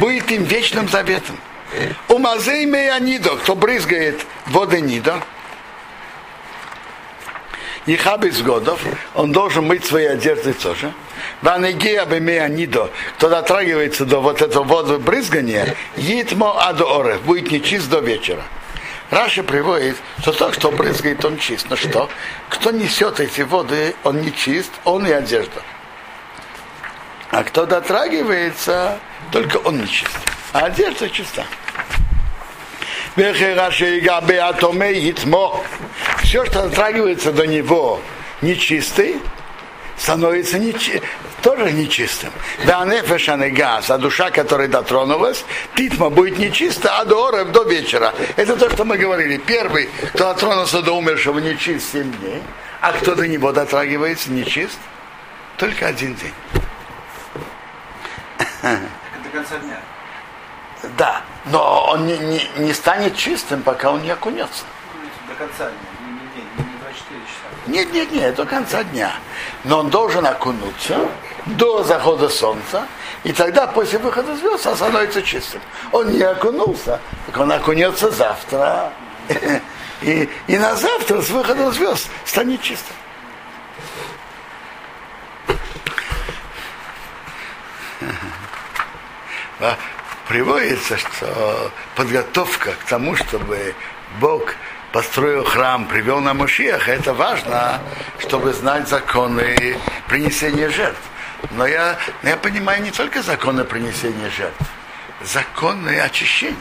Будет 0.00 0.30
им 0.30 0.44
вечным 0.44 0.88
заветом. 0.88 1.38
У 2.08 2.18
Мазей 2.18 2.64
Меянидо, 2.64 3.36
кто 3.36 3.54
брызгает 3.54 4.24
воды 4.46 4.80
Нидо, 4.80 5.22
и 7.88 7.96
хабис 7.96 8.42
годов, 8.42 8.80
он 9.14 9.32
должен 9.32 9.64
мыть 9.64 9.84
свои 9.84 10.04
одежды 10.04 10.52
тоже. 10.52 10.92
Ванегия 11.40 12.04
бемеанидо, 12.04 12.90
кто 13.16 13.30
дотрагивается 13.30 14.04
до 14.04 14.20
вот 14.20 14.42
этого 14.42 14.64
воды 14.64 14.98
брызгания, 14.98 15.74
йитмо 15.96 16.68
адоре, 16.68 17.16
будет 17.24 17.50
нечист 17.50 17.88
до 17.88 18.00
вечера. 18.00 18.42
Раша 19.10 19.42
приводит, 19.42 19.96
что 20.20 20.32
тот, 20.32 20.56
кто 20.56 20.70
брызгает, 20.70 21.24
он 21.24 21.38
чист. 21.38 21.68
Но 21.70 21.76
что? 21.76 22.10
Кто 22.50 22.72
несет 22.72 23.20
эти 23.20 23.40
воды, 23.40 23.94
он 24.04 24.20
не 24.20 24.34
чист, 24.34 24.70
он 24.84 25.06
и 25.06 25.10
одежда. 25.10 25.62
А 27.30 27.44
кто 27.44 27.66
дотрагивается, 27.66 28.98
только 29.30 29.58
он 29.58 29.80
не 29.80 29.88
чист. 29.88 30.16
А 30.52 30.66
одежда 30.66 31.10
чиста. 31.10 31.44
Все, 36.22 36.44
что 36.46 36.62
дотрагивается 36.68 37.32
до 37.32 37.46
него 37.46 38.00
нечистый, 38.40 39.20
становится 39.98 40.58
нечи, 40.58 41.02
тоже 41.42 41.72
нечистым. 41.72 42.30
Да 42.64 42.86
газ, 43.50 43.90
а 43.90 43.98
душа, 43.98 44.30
которая 44.30 44.68
дотронулась, 44.68 45.44
титма 45.74 46.10
будет 46.10 46.38
нечиста, 46.38 46.98
а 46.98 47.04
до 47.04 47.28
орев 47.28 47.50
до 47.50 47.64
вечера. 47.64 48.14
Это 48.36 48.56
то, 48.56 48.70
что 48.70 48.84
мы 48.84 48.96
говорили. 48.96 49.36
Первый, 49.36 49.88
кто 50.14 50.32
дотронулся 50.32 50.80
до 50.80 50.92
умершего, 50.92 51.40
нечист 51.40 51.92
7 51.92 52.12
дней, 52.18 52.42
а 52.80 52.92
кто 52.92 53.14
до 53.14 53.26
него 53.26 53.52
дотрагивается, 53.52 54.30
нечист, 54.30 54.78
только 55.56 55.88
один 55.88 56.14
день. 56.14 56.34
До 58.62 59.30
конца 59.32 59.58
дня. 59.58 59.78
Да, 60.96 61.22
но 61.46 61.90
он 61.90 62.06
не, 62.06 62.18
не, 62.18 62.40
не 62.58 62.72
станет 62.72 63.16
чистым, 63.16 63.62
пока 63.62 63.90
он 63.90 64.02
не 64.02 64.10
окунется. 64.10 64.64
До 65.28 65.34
конца 65.34 65.70
дня, 65.70 65.78
не, 66.06 66.12
не, 66.12 66.66
не, 66.66 66.72
не 66.72 66.78
24 66.78 67.20
часа. 67.20 67.48
Нет, 67.66 67.92
нет, 67.92 68.12
нет, 68.12 68.34
до 68.34 68.46
конца 68.46 68.84
дня. 68.84 69.12
Но 69.64 69.80
он 69.80 69.90
должен 69.90 70.24
окунуться 70.26 71.08
до 71.46 71.82
захода 71.82 72.28
солнца, 72.28 72.86
и 73.24 73.32
тогда 73.32 73.66
после 73.66 73.98
выхода 73.98 74.36
звезд 74.36 74.66
он 74.66 74.76
становится 74.76 75.22
чистым. 75.22 75.60
Он 75.92 76.10
не 76.10 76.22
окунулся, 76.22 77.00
так 77.26 77.38
он 77.38 77.52
окунется 77.52 78.10
завтра. 78.10 78.92
И, 80.00 80.30
и 80.46 80.58
на 80.58 80.76
завтра 80.76 81.20
с 81.20 81.28
выходом 81.30 81.72
звезд 81.72 82.08
станет 82.24 82.62
чистым. 82.62 82.94
Приводится, 90.28 90.96
что 90.98 91.72
подготовка 91.96 92.72
к 92.72 92.84
тому, 92.84 93.16
чтобы 93.16 93.74
Бог 94.20 94.54
построил 94.92 95.44
храм, 95.44 95.86
привел 95.86 96.20
на 96.20 96.34
Мушиях, 96.34 96.88
это 96.88 97.12
важно, 97.14 97.80
чтобы 98.18 98.52
знать 98.52 98.88
законы 98.88 99.78
принесения 100.08 100.70
жертв. 100.70 101.00
Но 101.52 101.66
я, 101.66 101.96
я 102.22 102.36
понимаю 102.36 102.82
не 102.82 102.90
только 102.90 103.22
законы 103.22 103.64
принесения 103.64 104.30
жертв, 104.30 104.60
законы 105.22 105.98
очищения. 106.00 106.56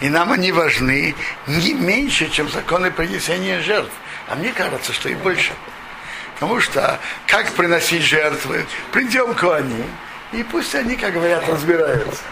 И 0.00 0.08
нам 0.08 0.32
они 0.32 0.50
важны 0.50 1.14
не 1.46 1.74
меньше, 1.74 2.28
чем 2.28 2.50
законы 2.50 2.90
принесения 2.90 3.60
жертв. 3.60 3.92
А 4.28 4.34
мне 4.34 4.52
кажется, 4.52 4.92
что 4.92 5.08
и 5.08 5.14
больше. 5.14 5.52
Потому 6.34 6.60
что 6.60 6.98
как 7.28 7.52
приносить 7.52 8.02
жертвы? 8.02 8.66
Придем 8.90 9.34
к 9.34 9.44
они, 9.44 9.84
и 10.32 10.42
пусть 10.42 10.74
они, 10.74 10.96
как 10.96 11.12
говорят, 11.12 11.48
разбираются. 11.48 12.22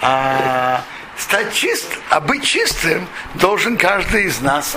А 0.00 0.82
стать 1.16 1.52
чист, 1.52 1.98
а 2.10 2.20
быть 2.20 2.44
чистым 2.44 3.06
должен 3.34 3.76
каждый 3.76 4.24
из 4.24 4.40
нас. 4.40 4.76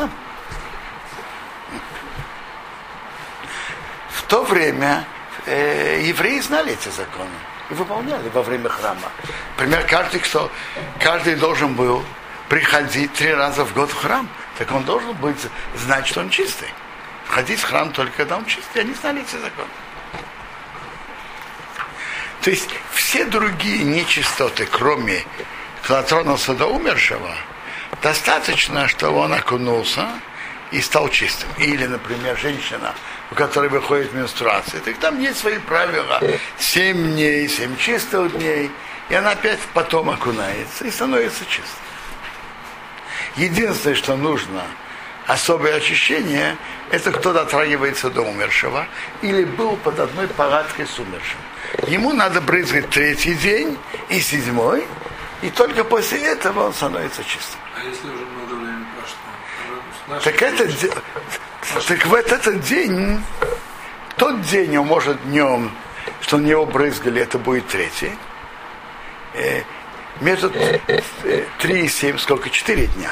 то 4.28 4.44
время 4.44 5.06
э, 5.46 6.02
евреи 6.04 6.40
знали 6.40 6.74
эти 6.74 6.90
законы 6.90 7.30
и 7.70 7.74
выполняли 7.74 8.30
во 8.30 8.44
время 8.44 8.70
храма. 8.70 9.10
Например, 9.56 9.86
каждый, 9.88 10.20
кто, 10.20 10.52
каждый 11.00 11.36
должен 11.36 11.74
был 11.74 12.04
приходить 12.50 13.14
три 13.14 13.34
раза 13.34 13.66
в 13.66 13.74
год 13.74 13.90
в 13.90 13.96
храм, 13.96 14.28
так 14.58 14.72
он 14.72 14.84
должен 14.84 15.14
быть 15.14 15.48
знать, 15.76 16.08
что 16.08 16.22
он 16.22 16.30
чистый. 16.30 16.70
Входить 17.26 17.60
в 17.60 17.64
храм 17.66 17.92
только 17.92 18.18
когда 18.18 18.38
он 18.38 18.46
чистый. 18.46 18.82
Они 18.82 18.94
знали 18.94 19.22
эти 19.22 19.36
законы. 19.36 19.70
То 22.48 22.52
есть 22.52 22.70
все 22.94 23.26
другие 23.26 23.84
нечистоты, 23.84 24.66
кроме 24.72 25.26
клатроноса 25.86 26.54
до 26.54 26.68
умершего, 26.68 27.36
достаточно, 28.02 28.88
чтобы 28.88 29.18
он 29.18 29.34
окунулся 29.34 30.08
и 30.72 30.80
стал 30.80 31.10
чистым. 31.10 31.50
Или, 31.58 31.88
например, 31.88 32.38
женщина, 32.38 32.96
у 33.32 33.36
которой 33.36 33.68
выходит 33.68 34.14
менструация, 34.14 34.80
так 34.80 34.96
там 34.96 35.20
есть 35.20 35.40
свои 35.40 35.58
правила. 35.58 36.22
Семь 36.58 37.16
дней, 37.16 37.50
семь 37.50 37.76
чистых 37.76 38.32
дней, 38.38 38.72
и 39.10 39.14
она 39.14 39.32
опять 39.32 39.60
потом 39.74 40.10
окунается 40.10 40.86
и 40.86 40.90
становится 40.90 41.44
чистой. 41.48 41.84
Единственное, 43.36 43.98
что 43.98 44.16
нужно, 44.16 44.64
особое 45.26 45.76
очищение, 45.76 46.56
это 46.92 47.12
кто 47.12 47.34
дотрагивается 47.34 48.10
до 48.10 48.22
умершего 48.22 48.88
или 49.22 49.44
был 49.44 49.76
под 49.76 50.00
одной 50.00 50.30
палаткой 50.30 50.88
с 50.88 50.98
умершим. 50.98 51.42
Ему 51.88 52.14
надо 52.14 52.42
брызгать 52.42 52.90
третий 52.90 53.36
день 53.36 53.78
и 54.10 54.20
седьмой, 54.20 54.86
и 55.42 55.50
только 55.50 55.84
после 55.84 56.20
этого 56.20 56.68
он 56.68 56.74
становится 56.74 57.24
чистым. 57.24 57.60
А 57.76 57.86
если 57.86 58.08
уже 58.08 58.26
много 58.26 58.54
времени 58.56 58.86
прошло? 58.98 60.24
Так, 60.24 60.42
это, 60.42 60.68
так 61.88 62.06
в 62.06 62.14
этот 62.14 62.62
день, 62.62 63.22
тот 64.16 64.42
день 64.42 64.78
он 64.78 64.88
может 64.88 65.22
днем, 65.26 65.72
что 66.22 66.38
на 66.38 66.46
него 66.46 66.66
брызгали, 66.66 67.22
это 67.22 67.38
будет 67.38 67.68
третий. 67.68 68.12
Э, 69.34 69.62
Между 70.22 70.52
э, 70.52 71.44
3 71.60 71.82
и 71.82 71.88
7, 71.88 72.18
сколько? 72.18 72.50
4 72.50 72.88
дня. 72.88 73.12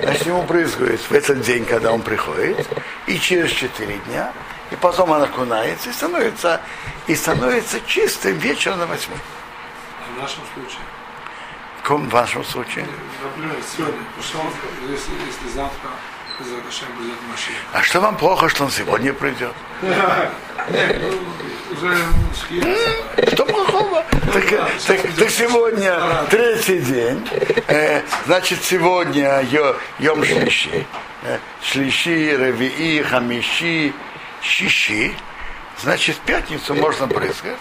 Значит, 0.00 0.26
ему 0.26 0.42
брызгают 0.42 1.00
в 1.00 1.12
этот 1.12 1.42
день, 1.42 1.64
когда 1.64 1.92
он 1.92 2.02
приходит, 2.02 2.66
и 3.06 3.18
через 3.18 3.50
4 3.50 3.98
дня, 4.06 4.32
и 4.70 4.76
потом 4.76 5.10
он 5.10 5.22
окунается 5.22 5.90
и 5.90 5.92
становится, 5.92 6.60
и 7.06 7.14
становится 7.14 7.80
чистым 7.86 8.38
вечером 8.38 8.78
на 8.78 8.86
восьмой. 8.86 9.18
А 9.18 10.18
в 10.18 10.22
нашем 10.22 10.42
случае? 10.54 10.80
В 11.78 11.82
каком 11.82 12.08
вашем 12.08 12.44
случае? 12.44 12.86
Например, 13.22 13.56
сегодня 13.76 14.00
пришел, 14.16 14.40
если, 14.88 15.12
если 15.26 15.48
завтра 15.56 15.90
придет. 16.38 17.14
А 17.72 17.82
что 17.82 18.00
вам 18.00 18.16
плохо, 18.16 18.48
что 18.48 18.64
он 18.64 18.70
сегодня 18.70 19.12
придет? 19.12 19.52
Уже 21.72 21.96
шхира. 22.34 22.76
Что 23.32 23.44
плохого? 23.44 24.04
Так, 24.32 24.44
так- 24.86 25.12
так 25.18 25.30
сегодня 25.30 25.98
третий 26.30 26.78
день. 26.78 27.28
Э, 27.68 28.02
значит, 28.26 28.62
сегодня 28.64 29.40
йо, 29.42 29.76
Йом 29.98 30.24
Шлиши. 30.24 30.86
Э, 31.22 31.38
шлиши, 31.62 32.36
Равии, 32.36 33.02
Хамиши, 33.02 33.92
Шиши. 34.42 35.14
Значит, 35.78 36.16
в 36.16 36.20
пятницу 36.20 36.74
можно 36.74 37.06
брызгать 37.06 37.58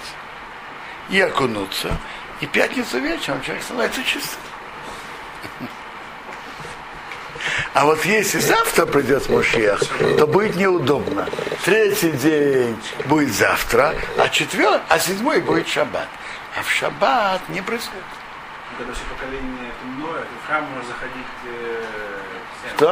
и 1.09 1.19
окунуться. 1.19 1.97
И 2.41 2.45
пятницу 2.45 2.99
вечером 2.99 3.41
человек 3.41 3.63
становится 3.63 4.03
чистым. 4.03 4.39
А 7.73 7.85
вот 7.85 8.03
если 8.05 8.39
завтра 8.39 8.85
придет 8.85 9.29
Мушиах, 9.29 9.79
то 10.17 10.27
будет 10.27 10.55
неудобно. 10.55 11.27
Третий 11.63 12.11
день 12.11 12.77
будет 13.05 13.33
завтра, 13.33 13.95
а 14.17 14.27
четвертый, 14.29 14.81
а 14.89 14.99
седьмой 14.99 15.39
будет 15.41 15.67
шаббат. 15.67 16.07
А 16.57 16.63
в 16.63 16.69
шаббат 16.69 17.47
не 17.49 17.61
происходит. 17.61 18.03
Когда 18.77 18.93
все 18.93 19.03
поколение 19.05 19.71
темное, 19.81 20.23
в 20.43 20.47
храм 20.47 20.63
можно 20.63 20.87
заходить 20.87 21.25
э, 21.45 21.85
всем. 22.63 22.77
Что? 22.77 22.91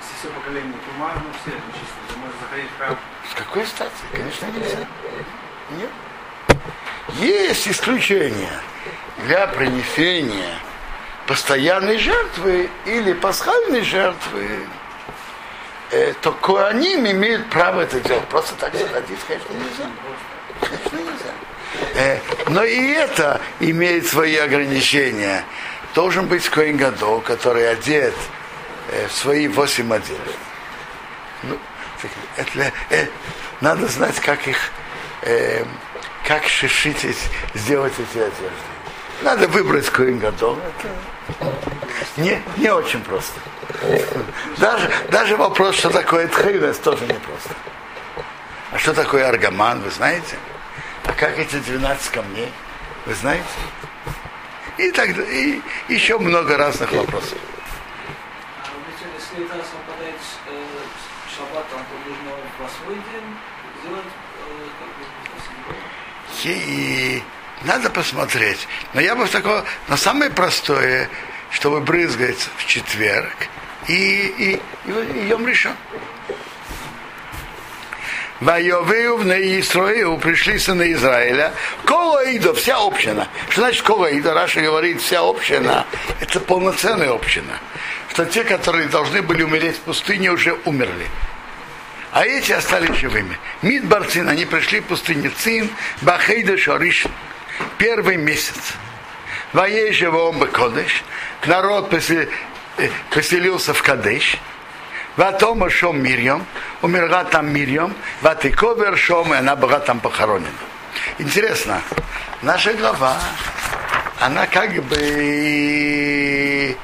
Если 0.00 0.14
все 0.18 0.28
поколение 0.28 0.74
тума, 0.86 1.12
ну 1.14 1.30
все 1.42 1.56
это 1.56 1.62
чисто, 1.72 1.96
то 2.08 2.18
можно 2.18 2.36
заходить 2.40 2.70
в 2.70 2.78
храм. 2.78 2.98
Какой 3.36 3.66
стати? 3.66 3.90
Конечно, 4.12 4.46
нельзя. 4.46 4.78
Нет. 5.78 5.90
Есть 7.20 7.68
исключения 7.68 8.60
для 9.26 9.46
принесения 9.46 10.58
постоянной 11.26 11.98
жертвы 11.98 12.70
или 12.86 13.12
пасхальной 13.12 13.82
жертвы, 13.82 14.48
э, 15.90 16.14
то 16.22 16.32
коаним 16.32 17.06
имеют 17.06 17.50
право 17.50 17.82
это 17.82 18.00
делать. 18.00 18.24
Просто 18.28 18.54
так 18.54 18.74
заходить, 18.74 19.18
конечно, 19.26 19.52
нельзя. 19.52 19.90
Конечно, 20.60 20.96
нельзя. 20.96 21.32
Э, 21.94 22.18
но 22.48 22.64
и 22.64 22.92
это 22.92 23.40
имеет 23.60 24.06
свои 24.06 24.36
ограничения. 24.36 25.44
Должен 25.94 26.26
быть 26.26 26.48
Коин 26.48 26.78
который 27.24 27.70
одет 27.70 28.14
э, 28.92 29.08
в 29.08 29.12
свои 29.12 29.48
восемь 29.48 29.92
одежд. 29.92 30.20
Ну, 31.42 31.58
это, 32.36 32.72
э, 32.90 33.06
надо 33.60 33.86
знать, 33.88 34.18
как 34.20 34.46
их, 34.48 34.58
э, 35.22 35.64
как 36.26 36.46
шишить, 36.46 37.06
сделать 37.54 37.94
эти 37.94 38.18
одежды. 38.18 38.66
Надо 39.22 39.48
выбрать 39.48 39.88
Коин 39.88 40.18
Гадол. 40.18 40.58
Это 40.58 41.52
не, 42.16 42.42
не 42.56 42.70
очень 42.70 43.02
просто. 43.02 43.40
Даже, 44.58 44.90
даже 45.10 45.36
вопрос, 45.36 45.76
что 45.76 45.90
такое 45.90 46.28
тхейрес, 46.28 46.78
тоже 46.78 47.04
непросто. 47.04 47.54
А 48.72 48.78
что 48.78 48.94
такое 48.94 49.28
аргаман, 49.28 49.80
вы 49.80 49.90
знаете? 49.90 50.36
А 51.04 51.12
как 51.12 51.38
эти 51.38 51.56
12 51.56 52.10
камней, 52.10 52.52
вы 53.06 53.14
знаете? 53.14 53.44
И, 54.76 54.90
так, 54.90 55.08
и 55.16 55.62
еще 55.88 56.18
много 56.18 56.56
разных 56.56 56.92
вопросов. 56.92 57.38
А 58.62 58.68
ведь 58.86 59.08
если 59.16 59.46
это 59.46 59.64
совпадает 59.64 60.16
с 60.20 60.50
э, 60.50 60.52
с 61.30 61.36
шаббатом, 61.36 61.80
то 61.80 62.10
нужно 62.10 62.30
в 62.30 62.62
восьмой 62.62 62.66
день 62.66 62.66
сделать 62.66 62.74
э, 62.74 62.74
как 62.74 62.74
бы 62.74 62.74
седьмой. 62.74 62.75
И 66.44 67.22
надо 67.62 67.90
посмотреть. 67.90 68.68
Но 68.94 69.00
я 69.00 69.14
бы 69.16 69.26
в 69.26 69.30
такое, 69.30 69.64
но 69.88 69.96
самое 69.96 70.30
простое, 70.30 71.08
чтобы 71.50 71.80
брызгать 71.80 72.48
в 72.56 72.66
четверг 72.66 73.34
и, 73.88 73.92
и, 73.94 74.60
и, 74.84 74.92
и 74.92 75.28
Йом 75.28 75.46
решен. 75.46 75.74
Вайовею 78.40 79.18
на 79.18 79.38
Исраилу 79.60 80.18
пришли 80.18 80.58
сыны 80.58 80.92
Израиля. 80.92 81.54
Колоида, 81.84 82.52
вся 82.52 82.76
община. 82.78 83.28
Что 83.48 83.62
значит 83.62 83.82
колоида? 83.82 84.34
Раша 84.34 84.60
говорит, 84.60 85.00
вся 85.00 85.20
община. 85.22 85.86
Это 86.20 86.38
полноценная 86.40 87.12
община. 87.12 87.58
Что 88.10 88.26
те, 88.26 88.44
которые 88.44 88.88
должны 88.88 89.22
были 89.22 89.42
умереть 89.42 89.76
в 89.76 89.80
пустыне, 89.80 90.30
уже 90.30 90.54
умерли. 90.66 91.06
А 92.16 92.24
эти 92.24 92.52
остались 92.52 92.96
живыми. 92.96 93.36
Мидбарцин, 93.60 94.26
они 94.26 94.46
пришли 94.46 94.80
в 94.80 94.84
пустыню 94.84 95.30
Цин, 95.36 95.68
Бахейда 96.00 96.56
Шориш, 96.56 97.04
первый 97.76 98.16
месяц. 98.16 98.72
Воей 99.52 99.92
живом 99.92 100.40
Кодыш, 100.48 101.04
народ 101.44 101.92
э, 101.92 102.28
поселился 103.10 103.74
в 103.74 103.82
Кадеш, 103.82 104.38
Ватома 105.18 105.68
Шом 105.68 106.02
Мирьем, 106.02 106.46
умерла 106.80 107.24
там 107.24 107.52
Мирьем, 107.52 107.94
Ватиковер 108.22 108.96
Шом, 108.96 109.34
и 109.34 109.36
она 109.36 109.54
была 109.54 109.78
там 109.80 110.00
похоронена. 110.00 110.48
Интересно, 111.18 111.82
наша 112.40 112.72
глава, 112.72 113.20
она 114.20 114.46
как 114.46 114.72
бы 114.84 116.74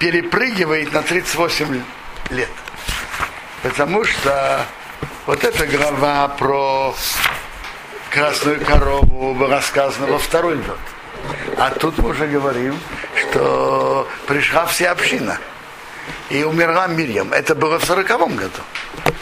перепрыгивает 0.00 0.92
на 0.92 1.02
38 1.02 1.82
лет. 2.30 2.50
Потому 3.62 4.04
что 4.04 4.64
вот 5.26 5.44
эта 5.44 5.66
глава 5.66 6.28
про 6.28 6.94
красную 8.10 8.60
корову 8.64 9.34
была 9.34 9.60
сказана 9.62 10.06
во 10.06 10.18
второй 10.18 10.56
год. 10.56 10.78
А 11.56 11.70
тут 11.70 11.98
мы 11.98 12.10
уже 12.10 12.26
говорим, 12.26 12.78
что 13.14 14.08
пришла 14.26 14.66
вся 14.66 14.90
община. 14.90 15.38
И 16.28 16.42
умерла 16.42 16.88
Мирьям. 16.88 17.32
Это 17.32 17.54
было 17.54 17.78
в 17.78 17.84
сороковом 17.84 18.34
году. 18.36 18.60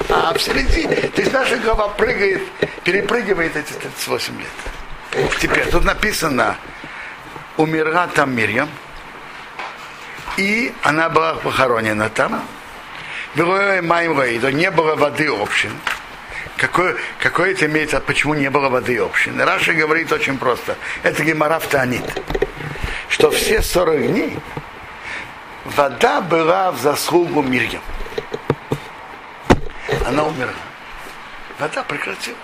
А 0.09 0.33
в 0.33 0.41
середине, 0.41 0.97
то 0.97 1.21
есть 1.21 1.33
наша 1.33 1.57
глава 1.59 1.89
прыгает, 1.89 2.43
перепрыгивает 2.85 3.55
эти 3.57 3.73
38 3.73 4.39
лет. 4.39 5.31
Теперь 5.41 5.69
тут 5.71 5.85
написано, 5.85 6.57
умерла 7.57 8.07
там 8.07 8.35
Мирьям, 8.35 8.69
и 10.37 10.73
она 10.83 11.09
была 11.11 11.35
похоронена 11.35 12.09
там. 12.09 12.43
Рейдо, 13.37 14.53
не 14.53 14.71
было 14.71 14.97
воды 14.97 15.29
общин. 15.29 15.73
Какое, 16.57 16.97
какое 17.19 17.53
это 17.53 17.67
имеет, 17.67 17.95
а 17.95 18.01
почему 18.01 18.35
не 18.35 18.51
было 18.51 18.69
воды 18.69 18.99
общин? 18.99 19.41
Раша 19.41 19.73
говорит 19.73 20.13
очень 20.13 20.37
просто. 20.37 20.77
Это 21.03 21.25
гемора 21.25 21.59
в 21.59 21.67
Таанит. 21.67 22.05
Что 23.09 23.31
все 23.31 23.63
40 23.63 24.13
дней 24.13 24.39
вода 25.65 26.21
была 26.21 26.71
в 26.71 26.79
заслугу 26.79 27.43
Мирьям. 27.43 27.83
Она 30.07 30.25
умерла. 30.25 30.53
Вода 31.59 31.83
прекратилась. 31.83 32.39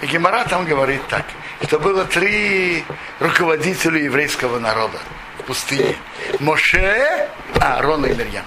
И 0.00 0.06
Гемора 0.06 0.44
там 0.44 0.64
говорит 0.64 1.02
так, 1.08 1.24
что 1.64 1.78
было 1.78 2.04
три 2.04 2.84
руководителя 3.20 4.00
еврейского 4.00 4.58
народа 4.58 4.98
в 5.38 5.42
пустыне. 5.42 5.96
Моше, 6.38 7.28
Аарон 7.60 8.06
и 8.06 8.14
Мирьям. 8.14 8.44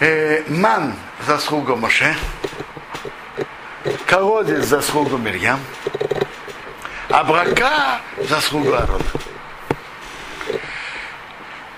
Э, 0.00 0.42
ман 0.48 0.94
заслуга 1.26 1.76
Моше, 1.76 2.16
колодец 4.06 4.64
заслугу 4.64 5.16
Мирьям, 5.16 5.60
а 7.08 7.22
брака 7.24 8.00
заслугу 8.28 8.74
Аарона. 8.74 9.04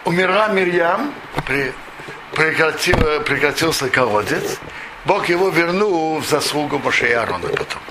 Умерла 0.04 0.48
Мирьям, 0.48 1.12
при, 1.46 1.74
прекратил, 2.32 2.96
прекратился 3.24 3.90
колодец, 3.90 4.58
Бог 5.04 5.28
его 5.28 5.50
вернул 5.50 6.18
в 6.18 6.26
заслугу 6.26 6.78
Моше 6.78 7.08
и 7.08 7.12
Аарона 7.12 7.48
потом. 7.48 7.82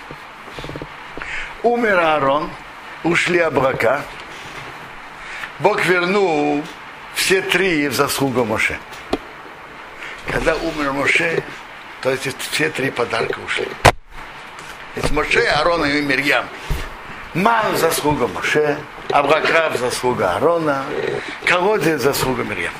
Умер 1.64 2.00
Аарон, 2.00 2.50
ушли 3.04 3.40
Абрака. 3.40 4.02
Бог 5.60 5.86
вернул 5.86 6.64
все 7.26 7.42
три 7.42 7.88
в 7.88 7.94
заслугу 7.96 8.46
Моше. 8.46 8.78
Когда 10.28 10.56
умер 10.58 10.92
Моше, 10.92 11.44
то 12.02 12.12
эти 12.12 12.32
все 12.52 12.70
три 12.70 12.92
подарка 12.92 13.40
ушли. 13.40 13.68
Из 14.96 15.10
Моше, 15.10 15.44
Аарона 15.48 15.86
и 15.86 16.04
Мирьям. 16.04 16.46
Ман 17.34 17.78
заслуга 17.78 18.28
Моше, 18.28 18.78
Абракав 19.10 19.76
заслуга 19.80 20.34
Аарона, 20.34 20.86
колодец 21.46 22.00
заслуга 22.00 22.44
Мирьям. 22.44 22.74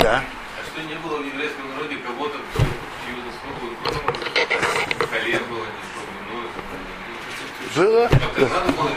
Да. 0.00 0.24
А 0.60 0.66
что 0.66 0.82
не 0.88 0.96
было 0.96 1.18
в 1.18 1.24
еврейском 1.24 1.70
народе 1.70 1.98
кого-то, 1.98 2.38
кто 2.50 2.64
чью 3.06 3.14
заслугу 3.30 3.76
колен 5.08 5.42
было 5.48 5.66
не 5.66 5.72
ну, 6.32 7.80
Было, 7.80 8.08
было 8.76 8.90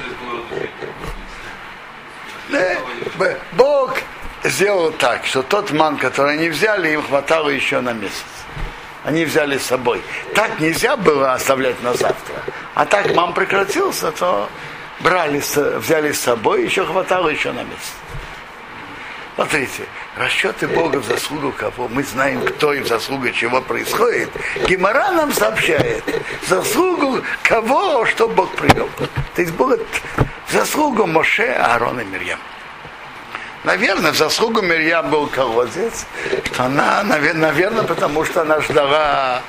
Бог 3.54 3.98
сделал 4.44 4.92
так, 4.92 5.26
что 5.26 5.44
тот 5.44 5.72
ман, 5.72 5.98
который 5.98 6.34
они 6.34 6.50
взяли, 6.50 6.90
им 6.94 7.04
хватало 7.04 7.50
еще 7.50 7.82
на 7.82 7.94
месяц. 7.94 8.26
Они 9.04 9.26
взяли 9.26 9.58
с 9.58 9.66
собой. 9.66 10.02
Так 10.36 10.60
нельзя 10.60 10.96
было 10.96 11.34
оставлять 11.34 11.82
на 11.82 11.94
завтра. 11.94 12.36
А 12.76 12.86
так 12.86 13.14
мам 13.16 13.34
прекратился, 13.34 14.12
то 14.12 14.50
брали, 15.00 15.42
взяли 15.78 16.12
с 16.12 16.20
собой, 16.20 16.64
еще 16.64 16.86
хватало 16.86 17.30
еще 17.30 17.52
на 17.52 17.64
месяц. 17.64 17.94
Смотрите, 19.36 19.84
расчеты 20.18 20.68
Бога 20.68 20.98
в 20.98 21.06
заслугу 21.06 21.52
кого? 21.52 21.88
Мы 21.88 22.04
знаем, 22.04 22.46
кто 22.46 22.74
и 22.74 22.82
в 22.82 22.88
заслугу 22.88 23.30
чего 23.32 23.62
происходит. 23.62 24.30
Гемора 24.68 25.12
нам 25.12 25.32
сообщает 25.32 26.04
заслугу 26.48 27.22
кого, 27.44 28.06
что 28.06 28.28
Бог 28.28 28.52
привел. 28.56 28.90
То 29.36 29.42
есть 29.42 29.54
Бог 29.54 29.78
в 30.48 30.52
заслугу 30.52 31.06
Моше, 31.06 31.48
Аарона 31.48 32.02
и 32.02 32.06
Мирьям. 32.06 32.40
Наверное, 33.64 34.12
в 34.12 34.18
заслугу 34.18 34.62
Мирьям 34.62 35.10
был 35.12 35.28
колодец, 35.28 36.06
что 36.46 36.64
она, 36.64 37.04
наверное, 37.04 37.84
потому 37.84 38.26
что 38.26 38.42
она 38.42 38.60
ждала, 38.60 39.42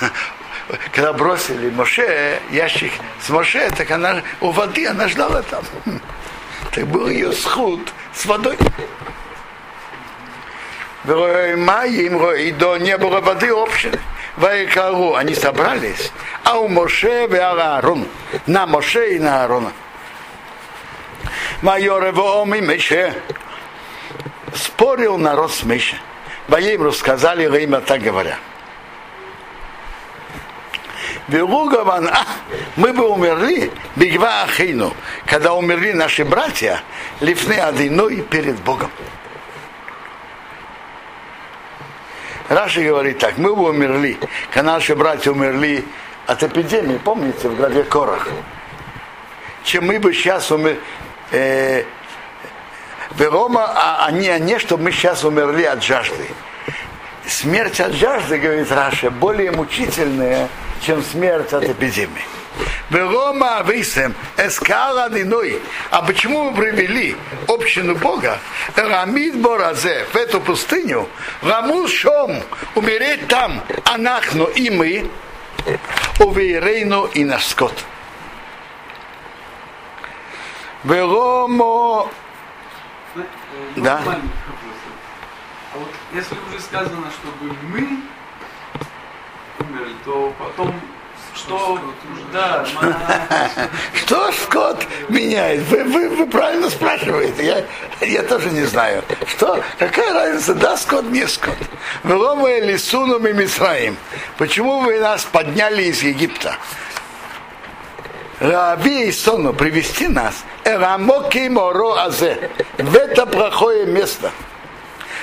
когда 0.92 1.12
бросили 1.12 1.68
Моше, 1.70 2.40
ящик 2.50 2.92
с 3.20 3.28
Моше, 3.28 3.68
так 3.76 3.90
она 3.90 4.22
у 4.40 4.50
воды, 4.50 4.86
она 4.86 5.08
ждала 5.08 5.42
там. 5.42 5.64
Так 6.70 6.86
был 6.86 7.08
ее 7.08 7.32
сход 7.32 7.80
с 8.14 8.24
водой. 8.26 8.56
Маим 11.10 12.30
и 12.32 12.52
до 12.52 12.76
не 12.78 12.96
было 12.96 13.20
воды 13.20 13.50
общины. 13.50 13.98
Вайкару, 14.36 15.14
они 15.16 15.34
собрались, 15.34 16.12
а 16.44 16.58
у 16.58 16.68
Моше 16.68 17.26
и 17.26 17.36
Аарон, 17.36 18.06
на 18.46 18.66
Моше 18.66 19.16
и 19.16 19.18
на 19.18 19.42
Аарона. 19.42 19.72
Майор 21.62 22.10
Воом 22.12 22.54
и 22.54 22.60
Меше 22.60 23.14
спорил 24.54 25.18
народ 25.18 25.52
с 25.52 25.64
Меше. 25.64 25.96
Воим 26.48 26.84
рассказали 26.84 27.46
время 27.46 27.80
так 27.80 28.00
говоря. 28.00 28.38
Белугаван, 31.28 32.08
а, 32.08 32.26
мы 32.76 32.92
бы 32.92 33.08
умерли, 33.08 33.70
бигва 33.94 34.42
ахейну, 34.42 34.94
когда 35.26 35.54
умерли 35.54 35.92
наши 35.92 36.24
братья, 36.24 36.82
лифны 37.20 37.54
одиной 37.54 38.22
перед 38.22 38.56
Богом. 38.60 38.90
Раши 42.50 42.82
говорит 42.82 43.18
так, 43.18 43.38
мы 43.38 43.54
бы 43.54 43.70
умерли, 43.70 44.18
когда 44.52 44.72
наши 44.72 44.96
братья 44.96 45.30
умерли 45.30 45.84
от 46.26 46.42
эпидемии, 46.42 46.98
помните, 46.98 47.48
в 47.48 47.54
главе 47.54 47.84
Корах, 47.84 48.26
чем 49.62 49.86
мы 49.86 50.00
бы 50.00 50.12
сейчас 50.12 50.50
умерли, 50.50 50.80
э, 51.30 51.84
Верома, 53.16 53.66
а, 53.66 54.06
а, 54.06 54.10
не, 54.10 54.28
а 54.28 54.40
не, 54.40 54.58
чтобы 54.58 54.84
мы 54.84 54.92
сейчас 54.92 55.22
умерли 55.22 55.62
от 55.62 55.84
жажды. 55.84 56.26
Смерть 57.24 57.78
от 57.78 57.92
жажды, 57.92 58.38
говорит 58.38 58.72
Раша, 58.72 59.10
более 59.10 59.52
мучительная, 59.52 60.48
чем 60.84 61.04
смерть 61.04 61.52
от 61.52 61.62
эпидемии. 61.62 62.24
Верома 62.90 63.58
ависем 63.58 64.14
эскала 64.36 65.08
диной. 65.10 65.60
А 65.90 66.02
почему 66.02 66.50
мы 66.50 66.56
привели 66.56 67.16
общину 67.46 67.94
Бога? 67.94 68.38
Рамид 68.74 69.40
Боразе 69.40 70.06
в 70.12 70.16
эту 70.16 70.40
пустыню. 70.40 71.08
Раму 71.42 71.86
шом 71.86 72.42
умереть 72.74 73.28
там, 73.28 73.62
анахну 73.84 74.46
и 74.46 74.70
мы, 74.70 75.08
уверейну 76.18 77.06
и 77.06 77.24
наш 77.24 77.46
скот. 77.46 77.74
Веромо 80.82 82.10
Да. 83.76 84.00
Маленький 84.04 84.28
вопрос. 84.46 84.76
А 85.74 85.78
вот 85.78 85.88
если 86.12 86.34
уже 86.48 86.60
сказано, 86.60 87.06
чтобы 87.10 87.54
мы 87.62 88.02
умерли, 89.60 89.94
то 90.04 90.34
потом 90.38 90.74
что... 91.34 91.78
Да, 92.32 92.64
Что 93.94 94.30
скот 94.32 94.86
меняет? 95.08 95.62
Вы, 95.62 95.84
вы, 95.84 96.08
вы 96.10 96.26
правильно 96.26 96.70
спрашиваете. 96.70 97.66
Я, 98.00 98.06
я 98.06 98.22
тоже 98.22 98.50
не 98.50 98.62
знаю. 98.62 99.02
Что? 99.26 99.62
Какая 99.78 100.12
разница? 100.12 100.54
Да, 100.54 100.76
скот, 100.76 101.04
не 101.06 101.26
скот. 101.26 101.56
Велома 102.04 102.60
лисуном 102.60 103.26
и 103.26 103.32
Мисраим. 103.32 103.96
Почему 104.38 104.80
вы 104.80 105.00
нас 105.00 105.24
подняли 105.24 105.84
из 105.84 106.02
Египта? 106.02 106.56
Раби 108.38 109.08
и 109.08 109.12
Сону 109.12 109.52
привести 109.52 110.08
нас. 110.08 110.44
Эрамоки 110.64 111.48
моро 111.48 112.04
азе. 112.04 112.50
В 112.78 112.96
это 112.96 113.26
плохое 113.26 113.86
место. 113.86 114.30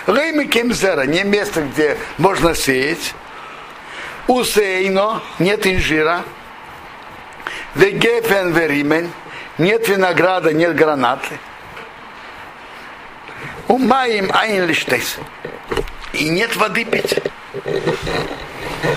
Рейми 0.05 0.45
кемзера, 0.45 1.01
не 1.01 1.23
место, 1.23 1.61
где 1.61 1.97
можно 2.17 2.53
сеять. 2.53 3.13
Усейно, 4.27 5.21
нет 5.39 5.65
инжира. 5.65 6.23
Вегефен 7.75 8.53
веримен, 8.53 9.11
нет 9.57 9.87
винограда, 9.87 10.53
нет 10.53 10.75
гранаты. 10.75 11.39
Умаим 13.67 14.29
айн 14.33 14.65
лиштейс. 14.65 15.17
И 16.13 16.29
нет 16.29 16.55
воды 16.55 16.85
пить. 16.85 17.19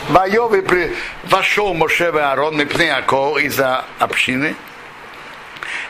Вайовы 0.08 0.62
при... 0.62 0.96
вошел 1.24 1.74
Моше 1.74 2.12
и 2.14 2.18
Аарон 2.18 2.60
и 2.60 2.64
Пнеяко 2.64 3.38
из-за 3.38 3.84
общины. 3.98 4.54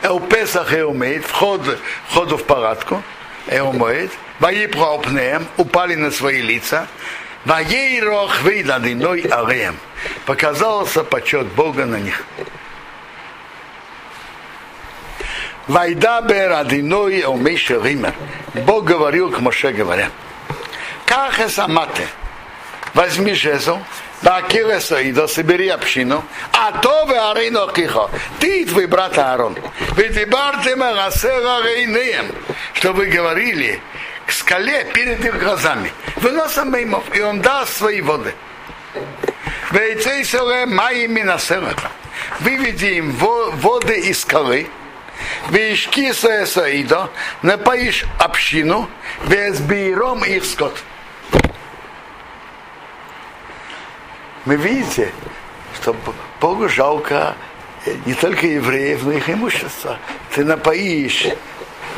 У 0.08 0.20
Песах 0.20 0.72
и 0.72 0.82
умеет, 0.82 1.24
вход, 1.24 1.62
входу 2.08 2.36
в 2.36 2.44
палатку, 2.44 3.02
и 3.50 3.58
умеет. 3.58 4.12
Ваипра 4.38 4.96
пнеем, 4.98 5.46
упали 5.58 5.94
на 5.94 6.10
свои 6.10 6.40
лица. 6.40 6.86
Ваейрох 7.44 8.42
выйдадиной 8.42 9.22
алеем. 9.22 9.78
Показался 10.26 11.04
почет 11.04 11.46
Бога 11.48 11.86
на 11.86 11.96
них. 11.96 12.24
Вайда 15.66 16.20
бер 16.22 16.52
адиной 16.52 17.24
умейши 17.24 17.74
ример. 17.74 18.14
Бог 18.54 18.84
говорил 18.84 19.30
к 19.30 19.40
Моше, 19.40 19.72
говоря, 19.72 20.10
как 21.06 21.48
самате, 21.48 22.08
возьми 22.92 23.34
жезл, 23.34 23.78
Бакилеса 24.22 25.00
и 25.00 25.12
да 25.12 25.26
собери 25.28 25.68
общину, 25.68 26.24
а 26.52 26.72
то 26.72 27.06
вы 27.06 27.16
арейно 27.16 27.68
кихо, 27.72 28.10
ты 28.38 28.62
и 28.62 28.64
твой 28.64 28.86
брат 28.86 29.16
Аарон. 29.16 29.56
Ведь 29.96 30.16
и 30.16 30.24
бартема 30.24 30.92
расера 30.92 31.62
рейнеем, 31.64 32.26
что 32.74 32.92
вы 32.92 33.06
говорили 33.06 33.80
к 34.30 34.32
скале 34.32 34.84
перед 34.94 35.24
их 35.24 35.40
глазами. 35.40 35.92
Выносом 36.16 36.70
меймов, 36.70 37.04
и 37.16 37.20
он 37.20 37.40
даст 37.40 37.76
свои 37.76 38.00
воды. 38.00 38.32
Выведи 42.38 42.86
им 42.86 43.10
воды 43.12 43.98
из 43.98 44.20
скалы, 44.20 44.68
Вишки 45.50 46.12
Саида, 46.12 47.10
напоишь 47.42 48.04
общину, 48.20 48.88
без 49.26 49.58
биром 49.58 50.24
их 50.24 50.44
скот. 50.44 50.80
мы 54.44 54.56
видите, 54.56 55.12
что 55.74 55.94
Богу 56.40 56.68
жалко 56.68 57.36
э, 57.84 57.94
не 58.06 58.14
только 58.14 58.46
евреев, 58.46 59.02
но 59.04 59.12
и 59.12 59.18
их 59.18 59.28
имущество. 59.28 59.98
Ты 60.34 60.44
напоишь 60.44 61.28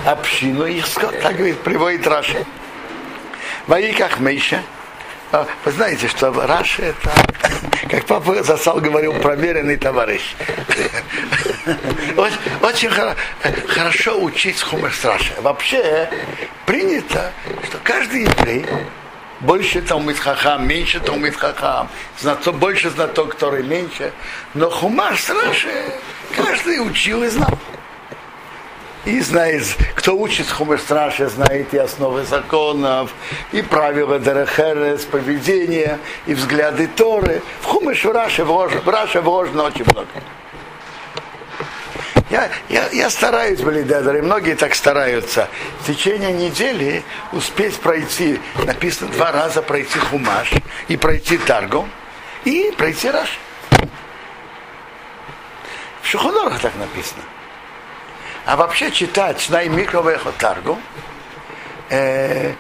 общину 0.07 0.67
их 0.67 0.87
скот. 0.87 1.19
Так 1.21 1.37
говорит, 1.37 1.59
приводит 1.61 2.07
Раши. 2.07 2.45
Ваиках 3.67 4.19
Мейша. 4.19 4.63
А, 5.31 5.47
Вы 5.65 5.73
знаете, 5.73 6.09
что 6.09 6.31
Раши 6.31 6.83
это, 6.83 7.11
как 7.89 8.05
папа 8.05 8.43
Засал 8.43 8.81
говорил, 8.81 9.15
проверенный 9.15 9.77
товарищ. 9.77 10.35
Очень, 12.17 12.39
очень 12.61 12.89
хоро- 12.91 13.17
хорошо 13.69 14.21
учить 14.21 14.61
хумер 14.61 14.93
Раши. 15.03 15.33
Вообще 15.41 16.11
принято, 16.67 17.33
что 17.67 17.79
каждый 17.83 18.23
еврей 18.25 18.67
больше 19.41 19.81
Талмит 19.81 20.19
Хахам, 20.19 20.69
меньше 20.69 21.01
Талмит 21.01 21.37
Хахам, 21.37 21.89
знаток, 22.21 22.57
больше 22.57 22.91
знаток, 22.91 23.31
который 23.33 23.63
меньше. 23.65 24.13
Но 24.55 24.69
Хумаш 24.71 25.31
Раши 25.31 25.69
каждый 26.37 26.79
учил 26.87 27.23
и 27.23 27.29
знал. 27.29 27.59
И 29.05 29.21
знает, 29.21 29.65
кто 29.97 30.17
учит 30.17 30.49
Хумер 30.49 30.79
Страши, 30.79 31.29
знает 31.29 31.75
и 31.75 31.79
основы 31.79 32.25
законов, 32.25 33.13
и 33.51 33.61
правила 33.61 34.21
Дерехерес, 34.21 35.05
поведения, 35.05 35.99
и 36.27 36.35
взгляды 36.35 36.87
Торы. 36.87 37.43
В 37.63 37.67
Хумеш 37.67 38.05
в 38.05 38.13
Раше 38.13 38.45
вложено, 38.45 39.65
очень 39.65 39.85
много. 39.85 40.09
Я, 42.31 42.49
я, 42.69 42.89
я 42.91 43.11
стараюсь, 43.11 43.61
Балидедер, 43.61 44.17
и 44.17 44.21
многие 44.23 44.55
так 44.55 44.75
стараются. 44.75 45.49
В 45.81 45.87
течение 45.87 46.33
недели 46.33 47.03
успеть 47.33 47.79
пройти, 47.81 48.41
написано 48.65 49.11
два 49.11 49.33
раза 49.33 49.63
пройти 49.63 49.99
Хумаш, 49.99 50.53
и 50.89 50.97
пройти 50.97 51.39
Таргу, 51.39 51.89
и 52.45 52.73
пройти 52.79 53.11
Раш. 53.11 53.39
В 56.03 56.07
Шухонорах 56.07 56.61
так 56.61 56.73
написано. 56.77 57.23
А 58.45 58.57
вообще 58.57 58.91
читать 58.91 59.41
Шнай 59.41 59.69
Микровехо 59.69 60.33
Таргу, 60.33 60.79
э, 61.91 62.55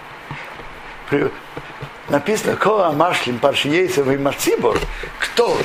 при- 1.10 1.30
написано 2.08 2.56
Коа 2.56 2.92
Машлим 2.92 3.38
Паршиейцев 3.38 4.06
и 4.08 4.16
Мацибор, 4.16 4.78
кто 5.18 5.58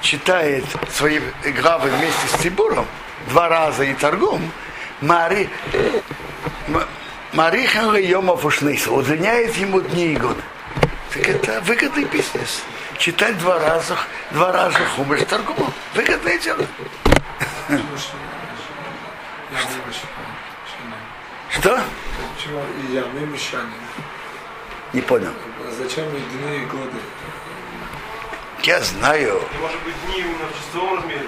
читает 0.00 0.64
свои 0.92 1.20
главы 1.60 1.90
вместе 1.90 2.28
с 2.28 2.40
Цибуром, 2.40 2.86
два 3.28 3.48
раза 3.48 3.84
и 3.84 3.94
торгум, 3.94 4.50
Мари, 5.00 5.48
Марихан 7.32 7.96
Йомов 7.96 8.44
Ушнейс, 8.44 8.86
удлиняет 8.86 9.56
ему 9.56 9.80
дни 9.80 10.12
и 10.12 10.16
годы. 10.16 10.42
Так 11.12 11.28
это 11.28 11.60
выгодный 11.62 12.04
бизнес. 12.04 12.62
Читать 12.98 13.38
два 13.38 13.58
раза, 13.58 13.96
два 14.30 14.52
раза 14.52 14.78
хумыш 14.96 15.22
торгумом. 15.24 15.72
Выгодное 15.94 16.38
дело. 16.38 16.64
Я 17.68 17.76
не 17.76 17.82
Что? 21.50 21.80
Почему 22.90 22.92
и 22.92 22.94
я, 22.94 23.04
мы 23.20 23.26
мещане? 23.26 23.72
Не 24.92 25.00
понял. 25.00 25.30
А 25.66 25.70
Зачем 25.82 26.04
дни 26.10 26.56
и 26.56 26.66
годы? 26.66 26.98
Я 28.62 28.80
знаю. 28.80 29.40
Может 29.60 29.80
быть, 29.82 29.94
дни 30.06 30.20
именно 30.20 30.46
в 30.52 30.66
часовом 30.66 30.96
размере, 30.96 31.26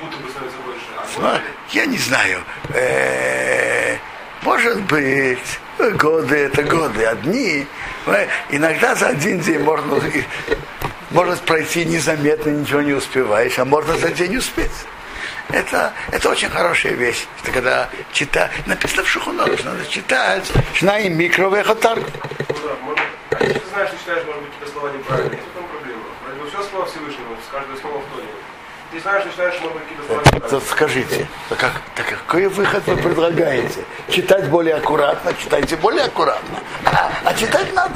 будто 0.00 0.16
бы 0.18 0.30
становится 0.30 0.58
больше. 0.64 0.84
А 1.18 1.40
Я 1.70 1.86
не 1.86 1.98
знаю. 1.98 2.40
Э, 2.70 3.96
Может 4.42 4.82
быть, 4.82 5.58
годы 5.98 6.36
это 6.36 6.62
годы, 6.62 7.04
а 7.04 7.14
дни. 7.16 7.66
э, 8.06 8.28
Иногда 8.50 8.94
за 8.94 9.08
один 9.08 9.40
день 9.40 9.58
можно, 9.60 10.00
может 11.10 11.40
пройти 11.40 11.84
незаметно, 11.84 12.50
ничего 12.50 12.82
не 12.82 12.92
успеваешь, 12.94 13.58
а 13.58 13.64
можно 13.64 13.96
за 13.98 14.10
день 14.10 14.36
успеть. 14.36 14.70
Это, 15.52 15.92
это 16.12 16.28
очень 16.28 16.48
хорошая 16.48 16.92
вещь. 16.92 17.26
Это 17.42 17.52
когда 17.52 17.88
читать, 18.12 18.50
написано 18.66 19.02
в 19.02 19.08
Шухунору, 19.08 19.56
что 19.56 19.70
надо 19.70 19.86
читать, 19.86 20.50
шна 20.74 20.98
и 20.98 21.08
микровехотарг. 21.08 22.04
Да, 22.04 22.54
может, 22.82 23.00
а 23.30 23.42
если 23.44 23.58
ты 23.58 23.68
знаешь, 23.68 23.88
что 23.88 23.98
читаешь, 23.98 24.24
может 24.26 24.42
быть, 24.42 24.52
какие-то 24.52 24.72
слова 24.72 24.90
неправильно, 24.96 25.32
есть 25.32 25.44
в 25.46 25.56
этом 25.56 25.68
проблема. 25.68 26.02
Вроде 26.24 26.40
бы 26.40 26.48
все 26.48 26.62
слова 26.62 26.86
Всевышнего, 26.86 27.36
с 27.46 27.52
каждое 27.52 27.76
слово 27.76 27.98
в 27.98 28.14
тоне. 28.14 28.28
Ты 28.92 29.00
знаешь, 29.00 29.22
что 29.22 29.30
читаешь, 29.30 29.54
может 29.60 29.72
быть, 29.74 29.82
какие-то 29.84 30.04
слова 30.06 30.20
Вот 30.20 30.34
неправильно. 30.34 30.60
скажите, 30.68 31.28
как, 31.50 31.72
так 31.94 32.08
какой 32.08 32.46
выход 32.48 32.86
вы 32.86 32.96
предлагаете? 32.96 33.84
Читать 34.08 34.48
более 34.48 34.74
аккуратно, 34.76 35.32
читайте 35.34 35.76
более 35.76 36.04
аккуратно. 36.04 36.58
А, 36.84 37.10
а 37.24 37.34
читать 37.34 37.72
надо. 37.72 37.94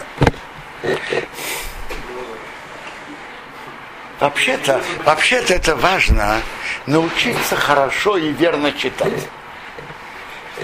Вообще-то, 4.21 4.81
вообще-то 5.05 5.55
это 5.55 5.75
важно 5.77 6.41
научиться 6.87 7.57
хорошо 7.57 8.17
и 8.17 8.33
верно 8.33 8.73
читать. 8.73 9.29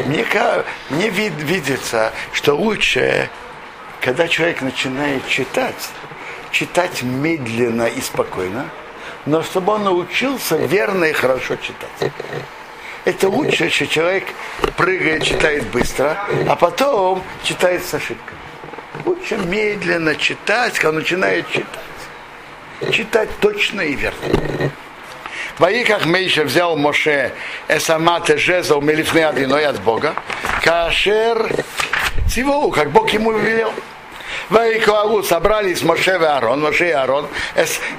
Мне, 0.07 0.25
мне 0.91 1.09
вид- 1.09 1.43
видится, 1.43 2.13
что 2.33 2.55
лучше, 2.55 3.29
когда 4.01 4.29
человек 4.29 4.63
начинает 4.63 5.27
читать, 5.29 5.89
читать 6.53 7.03
медленно 7.03 7.87
и 7.87 8.01
спокойно, 8.01 8.69
но 9.27 9.43
чтобы 9.43 9.73
он 9.75 9.85
научился 9.85 10.57
верно 10.57 11.07
и 11.07 11.13
хорошо 11.13 11.57
читать. 11.57 12.13
Это 13.05 13.29
лучше, 13.29 13.65
если 13.65 13.87
человек 13.87 14.25
прыгает, 14.77 15.25
читает 15.25 15.67
быстро, 15.69 16.17
а 16.49 16.55
потом 16.55 17.23
читает 17.43 17.85
с 17.85 17.95
ошибками. 17.95 18.39
Лучше 19.05 19.39
медленно 19.39 20.15
читать, 20.17 20.79
когда 20.79 20.99
начинает 20.99 21.51
читать. 21.51 22.93
Читать 22.93 23.29
точно 23.41 23.81
и 23.83 23.95
верно. 23.95 24.19
Ваиках 25.61 26.07
Мейша 26.07 26.45
взял 26.45 26.75
Моше 26.75 27.33
Эсамате 27.69 28.39
Жезл 28.39 28.81
Мелифне 28.81 29.27
Адиной 29.27 29.67
от 29.67 29.79
Бога, 29.83 30.15
Кашер 30.65 31.55
Цивоу, 32.31 32.71
как 32.71 32.91
Бог 32.91 33.11
ему 33.11 33.33
велел. 33.33 33.71
Ваикуалу 34.49 35.23
собрались 35.23 35.83
Моше 35.83 36.13
и 36.13 36.25
Аарон, 36.25 36.63
Моше 36.63 36.89
и 36.89 36.93
Аарон, 36.93 37.29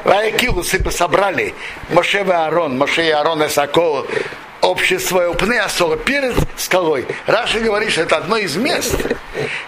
Ваикилу 0.03 0.63
собрали 0.63 1.53
Моше 1.89 2.23
и 2.23 2.29
Аарон, 2.31 2.79
Моше 2.79 3.05
и 3.05 3.11
Аарон 3.11 3.45
Эсакол, 3.45 4.07
общество 4.61 5.29
Упны 5.29 5.57
Асора 5.59 5.97
перед 5.97 6.35
скалой. 6.57 7.05
Раша 7.25 7.59
говорит, 7.59 7.91
что 7.91 8.01
это 8.01 8.17
одно 8.17 8.37
из 8.37 8.55
мест, 8.55 8.95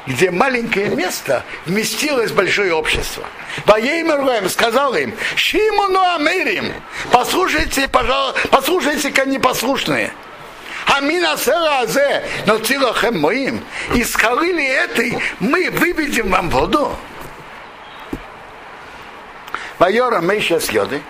где 0.07 0.31
маленькое 0.31 0.89
место 0.89 1.43
вместилось 1.65 2.31
большое 2.31 2.73
общество. 2.73 3.23
Воеймер 3.65 4.49
сказал 4.49 4.95
им, 4.95 5.13
Шимону 5.35 5.99
Амирим, 6.15 6.73
послушайте, 7.11 7.87
пожалуйста, 7.87 8.47
послушайте-ка 8.49 9.25
непослушные. 9.25 10.13
Амина 10.85 11.33
Азе, 11.33 12.23
но 12.45 12.57
Цилахем 12.57 13.19
моим, 13.19 13.63
из 13.95 14.11
скалы 14.11 14.51
ли 14.51 14.65
этой 14.65 15.17
мы 15.39 15.69
выведем 15.69 16.29
вам 16.29 16.49
воду. 16.49 16.95
Вайора 19.79 20.21
Мейша 20.21 20.59
с 20.59 20.69
йоды, 20.69 21.01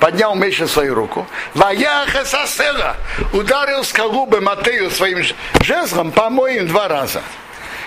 поднял 0.00 0.34
Мейша 0.34 0.66
свою 0.66 0.94
руку, 0.94 1.26
Ваяха 1.54 2.24
Сасера, 2.24 2.96
ударил 3.32 3.84
скалу 3.84 4.26
бы 4.26 4.40
Матею 4.40 4.90
своим 4.90 5.22
жезлом, 5.60 6.12
по-моему, 6.12 6.68
два 6.68 6.88
раза. 6.88 7.22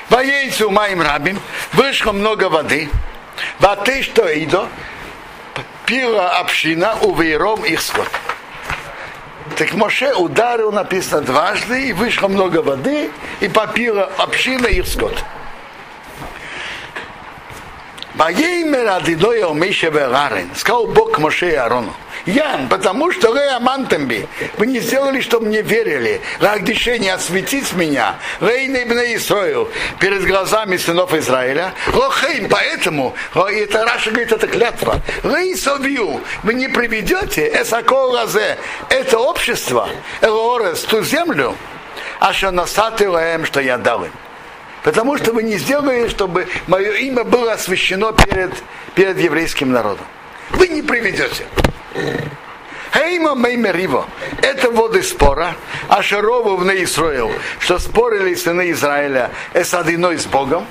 Воейцу 0.09 0.71
моим 0.71 1.01
рабим, 1.01 1.39
вышло 1.73 2.11
много 2.11 2.49
воды, 2.49 2.89
воды, 3.59 4.01
что 4.01 4.27
идо, 4.27 4.67
пила 5.85 6.37
община 6.39 6.95
у 7.01 7.13
вейром 7.15 7.63
их 7.63 7.81
скот. 7.81 8.09
Так 9.57 9.73
Моше 9.73 10.13
ударил, 10.13 10.71
написано, 10.71 11.21
дважды, 11.21 11.89
и 11.89 11.93
вышло 11.93 12.27
много 12.27 12.61
воды, 12.61 13.11
и 13.39 13.47
попила 13.47 14.09
община 14.17 14.67
их 14.67 14.87
скот. 14.87 15.23
Сказал 20.53 20.87
Бог 20.87 21.19
Моше 21.19 21.51
и 21.51 21.55
Аарону. 21.55 21.93
Ян, 22.25 22.67
потому 22.67 23.13
что 23.13 23.31
вы 23.31 23.47
амантамби, 23.47 24.27
вы 24.57 24.67
не 24.67 24.81
сделали, 24.81 25.21
чтобы 25.21 25.45
мне 25.45 25.61
верили. 25.61 26.19
Рагдишение 26.41 27.13
осветить 27.13 27.71
меня, 27.71 28.15
Рейна 28.41 28.83
ибн 28.83 28.99
Исроил, 29.15 29.69
перед 30.01 30.25
глазами 30.25 30.75
сынов 30.75 31.13
Израиля. 31.13 31.73
Лохейм, 31.93 32.49
поэтому, 32.49 33.15
это 33.33 33.85
Раша 33.85 34.11
говорит, 34.11 34.33
это 34.33 34.47
клятва. 34.47 35.01
Рей 35.23 35.55
совью, 35.55 36.19
вы 36.43 36.55
не 36.55 36.67
приведете 36.67 37.47
эсаколазе, 37.47 38.57
это 38.89 39.17
общество, 39.17 39.87
элорес, 40.19 40.81
ту 40.81 41.03
землю, 41.03 41.55
а 42.19 42.33
что 42.33 42.51
насаты 42.51 43.09
лаем, 43.09 43.45
что 43.45 43.61
я 43.61 43.77
дал 43.77 44.03
им. 44.03 44.11
Потому 44.83 45.17
что 45.17 45.33
вы 45.33 45.43
не 45.43 45.57
сделали, 45.57 46.07
чтобы 46.07 46.47
мое 46.67 46.93
имя 46.93 47.23
было 47.23 47.53
освящено 47.53 48.13
перед, 48.13 48.51
перед 48.95 49.19
еврейским 49.19 49.71
народом. 49.71 50.05
Вы 50.51 50.67
не 50.69 50.81
приведете. 50.81 51.45
Хейма 52.93 53.35
Меймериво. 53.35 54.07
Это 54.41 54.71
воды 54.71 55.03
спора. 55.03 55.55
А 55.87 56.01
Шарову 56.01 56.55
в 56.55 56.65
Неисроил, 56.65 57.31
что 57.59 57.77
спорили 57.77 58.33
сыны 58.35 58.71
Израиля 58.71 59.31
с 59.53 59.73
одиной 59.73 60.17
с 60.17 60.25
Богом. 60.25 60.65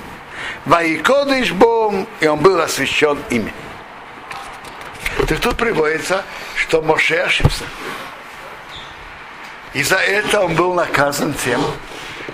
Ваикодыш 0.65 1.51
Бом, 1.51 2.07
и 2.19 2.27
он 2.27 2.39
был 2.39 2.59
освящен 2.59 3.19
ими. 3.29 3.53
Так 5.27 5.39
тут 5.39 5.57
приводится, 5.57 6.23
что 6.55 6.81
Моше 6.81 7.17
ошибся. 7.17 7.63
И 9.73 9.83
за 9.83 9.97
это 9.97 10.41
он 10.41 10.55
был 10.55 10.73
наказан 10.73 11.33
тем, 11.33 11.61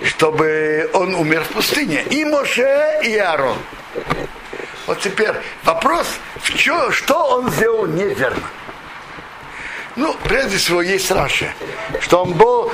чтобы 0.04 0.90
он 0.92 1.14
умер 1.14 1.44
в 1.44 1.48
пустыне. 1.48 2.02
И 2.10 2.24
Моше, 2.24 3.00
и 3.04 3.16
Аарон. 3.16 3.58
Вот 4.86 5.00
теперь 5.00 5.34
вопрос, 5.64 6.06
в 6.36 6.54
чё, 6.54 6.90
что 6.90 7.14
он 7.26 7.50
сделал 7.50 7.86
неверно. 7.86 8.46
Ну, 9.96 10.14
прежде 10.24 10.58
всего, 10.58 10.82
есть 10.82 11.10
Раша, 11.10 11.52
что 12.00 12.22
он, 12.22 12.34
был, 12.34 12.70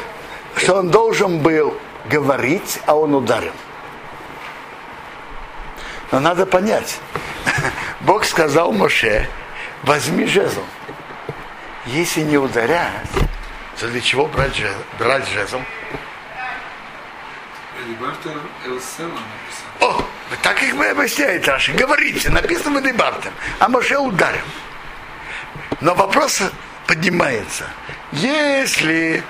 что 0.56 0.74
он 0.74 0.90
должен 0.90 1.38
был 1.38 1.76
говорить, 2.06 2.80
а 2.86 2.96
он 2.96 3.14
ударил. 3.14 3.52
Но 6.10 6.20
надо 6.20 6.44
понять, 6.44 6.98
Бог 8.00 8.24
сказал 8.24 8.72
Моше, 8.72 9.28
возьми 9.84 10.26
жезл. 10.26 10.62
Если 11.86 12.20
не 12.20 12.36
ударять, 12.36 13.08
то 13.78 13.88
для 13.88 14.00
чего 14.00 14.26
брать, 14.26 14.54
жезл? 14.54 14.78
брать 14.98 15.26
жезл? 15.28 15.60
Элибартер 18.02 18.36
Элсела 18.66 19.08
написал. 19.08 19.98
О, 19.98 20.04
так 20.42 20.60
их 20.62 20.74
мы 20.74 20.88
объясняет 20.88 21.46
Раши. 21.46 21.72
Говорите, 21.72 22.30
написано 22.30 22.80
в 22.80 22.82
Дебартем, 22.82 23.32
а 23.60 23.68
Моше 23.68 23.96
ударил. 23.96 24.42
Но 25.80 25.94
вопрос 25.94 26.42
поднимается. 26.88 27.64
Если, 28.10 29.22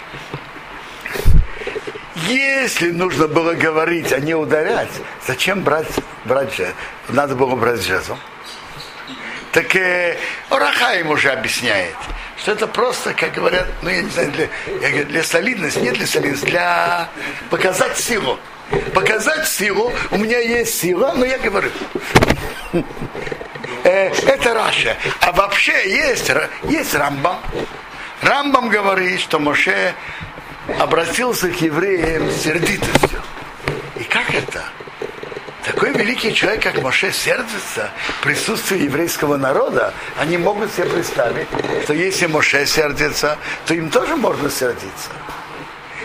если 2.14 2.91
нужно 2.93 3.29
было 3.29 3.53
говорить, 3.53 4.11
а 4.12 4.20
не 4.20 4.35
ударять, 4.35 4.91
зачем 5.27 5.62
брать, 5.62 5.93
брать? 6.25 6.61
Надо 7.09 7.37
было 7.37 7.55
брать 7.57 7.83
жезл. 7.83 8.16
Так 9.53 9.77
э, 9.77 10.16
Орахаим 10.49 11.11
уже 11.11 11.31
объясняет, 11.31 11.95
что 12.39 12.53
это 12.53 12.66
просто, 12.66 13.12
как 13.12 13.35
говорят, 13.35 13.66
ну 13.83 13.91
я 13.91 14.01
не 14.01 14.09
знаю, 14.09 14.33
для, 14.33 14.49
я 14.81 14.89
говорю, 14.89 15.05
для 15.05 15.23
солидности, 15.23 15.79
нет 15.79 15.95
для 15.95 16.07
солидности, 16.07 16.47
для 16.47 17.09
показать 17.51 17.99
силу. 17.99 18.39
Показать 18.95 19.49
силу, 19.49 19.93
у 20.11 20.18
меня 20.18 20.39
есть 20.39 20.79
сила, 20.81 21.12
но 21.16 21.25
я 21.25 21.39
говорю. 21.39 21.70
Э, 23.85 24.09
это 24.09 24.55
Раша. 24.55 24.97
А 25.20 25.33
вообще 25.33 25.91
есть, 25.91 26.31
есть 26.68 26.95
Рамбам. 26.95 27.39
Рамбам 28.23 28.68
говорит, 28.68 29.20
что 29.20 29.39
Моше 29.39 29.95
обратился 30.79 31.51
к 31.51 31.61
евреям 31.61 32.31
с 32.31 32.43
сердитостью. 32.43 33.20
И 33.99 34.05
как 34.05 34.33
это? 34.33 34.64
Такой 35.64 35.93
великий 35.93 36.35
человек, 36.35 36.62
как 36.62 36.83
Моше, 36.83 37.12
сердится 37.12 37.91
в 38.18 38.23
присутствии 38.23 38.83
еврейского 38.83 39.37
народа, 39.37 39.95
они 40.18 40.37
могут 40.37 40.73
себе 40.73 40.87
представить, 40.87 41.47
что 41.85 41.95
если 41.95 42.27
Моше 42.27 42.66
сердится, 42.66 43.39
то 43.66 43.75
им 43.75 43.91
тоже 43.91 44.16
можно 44.16 44.51
сердиться. 44.51 45.11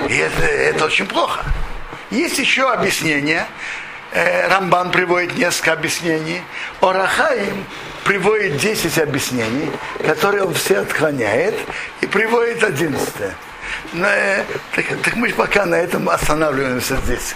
И 0.07 0.15
это, 0.15 0.43
это 0.43 0.85
очень 0.85 1.07
плохо. 1.07 1.43
Есть 2.11 2.39
еще 2.39 2.71
объяснение. 2.71 3.45
Э, 4.13 4.47
Рамбан 4.47 4.91
приводит 4.91 5.37
несколько 5.37 5.73
объяснений. 5.73 6.41
Орахаим 6.79 7.65
приводит 8.05 8.57
10 8.57 8.97
объяснений, 8.99 9.69
которые 10.05 10.45
он 10.45 10.53
все 10.53 10.79
отклоняет, 10.79 11.55
и 11.99 12.07
приводит 12.07 12.63
11. 12.63 13.13
Но, 13.93 14.07
э, 14.07 14.45
так, 14.75 14.85
так 15.03 15.15
мы 15.15 15.33
пока 15.33 15.65
на 15.65 15.75
этом 15.75 16.07
останавливаемся 16.09 16.95
здесь. 17.03 17.35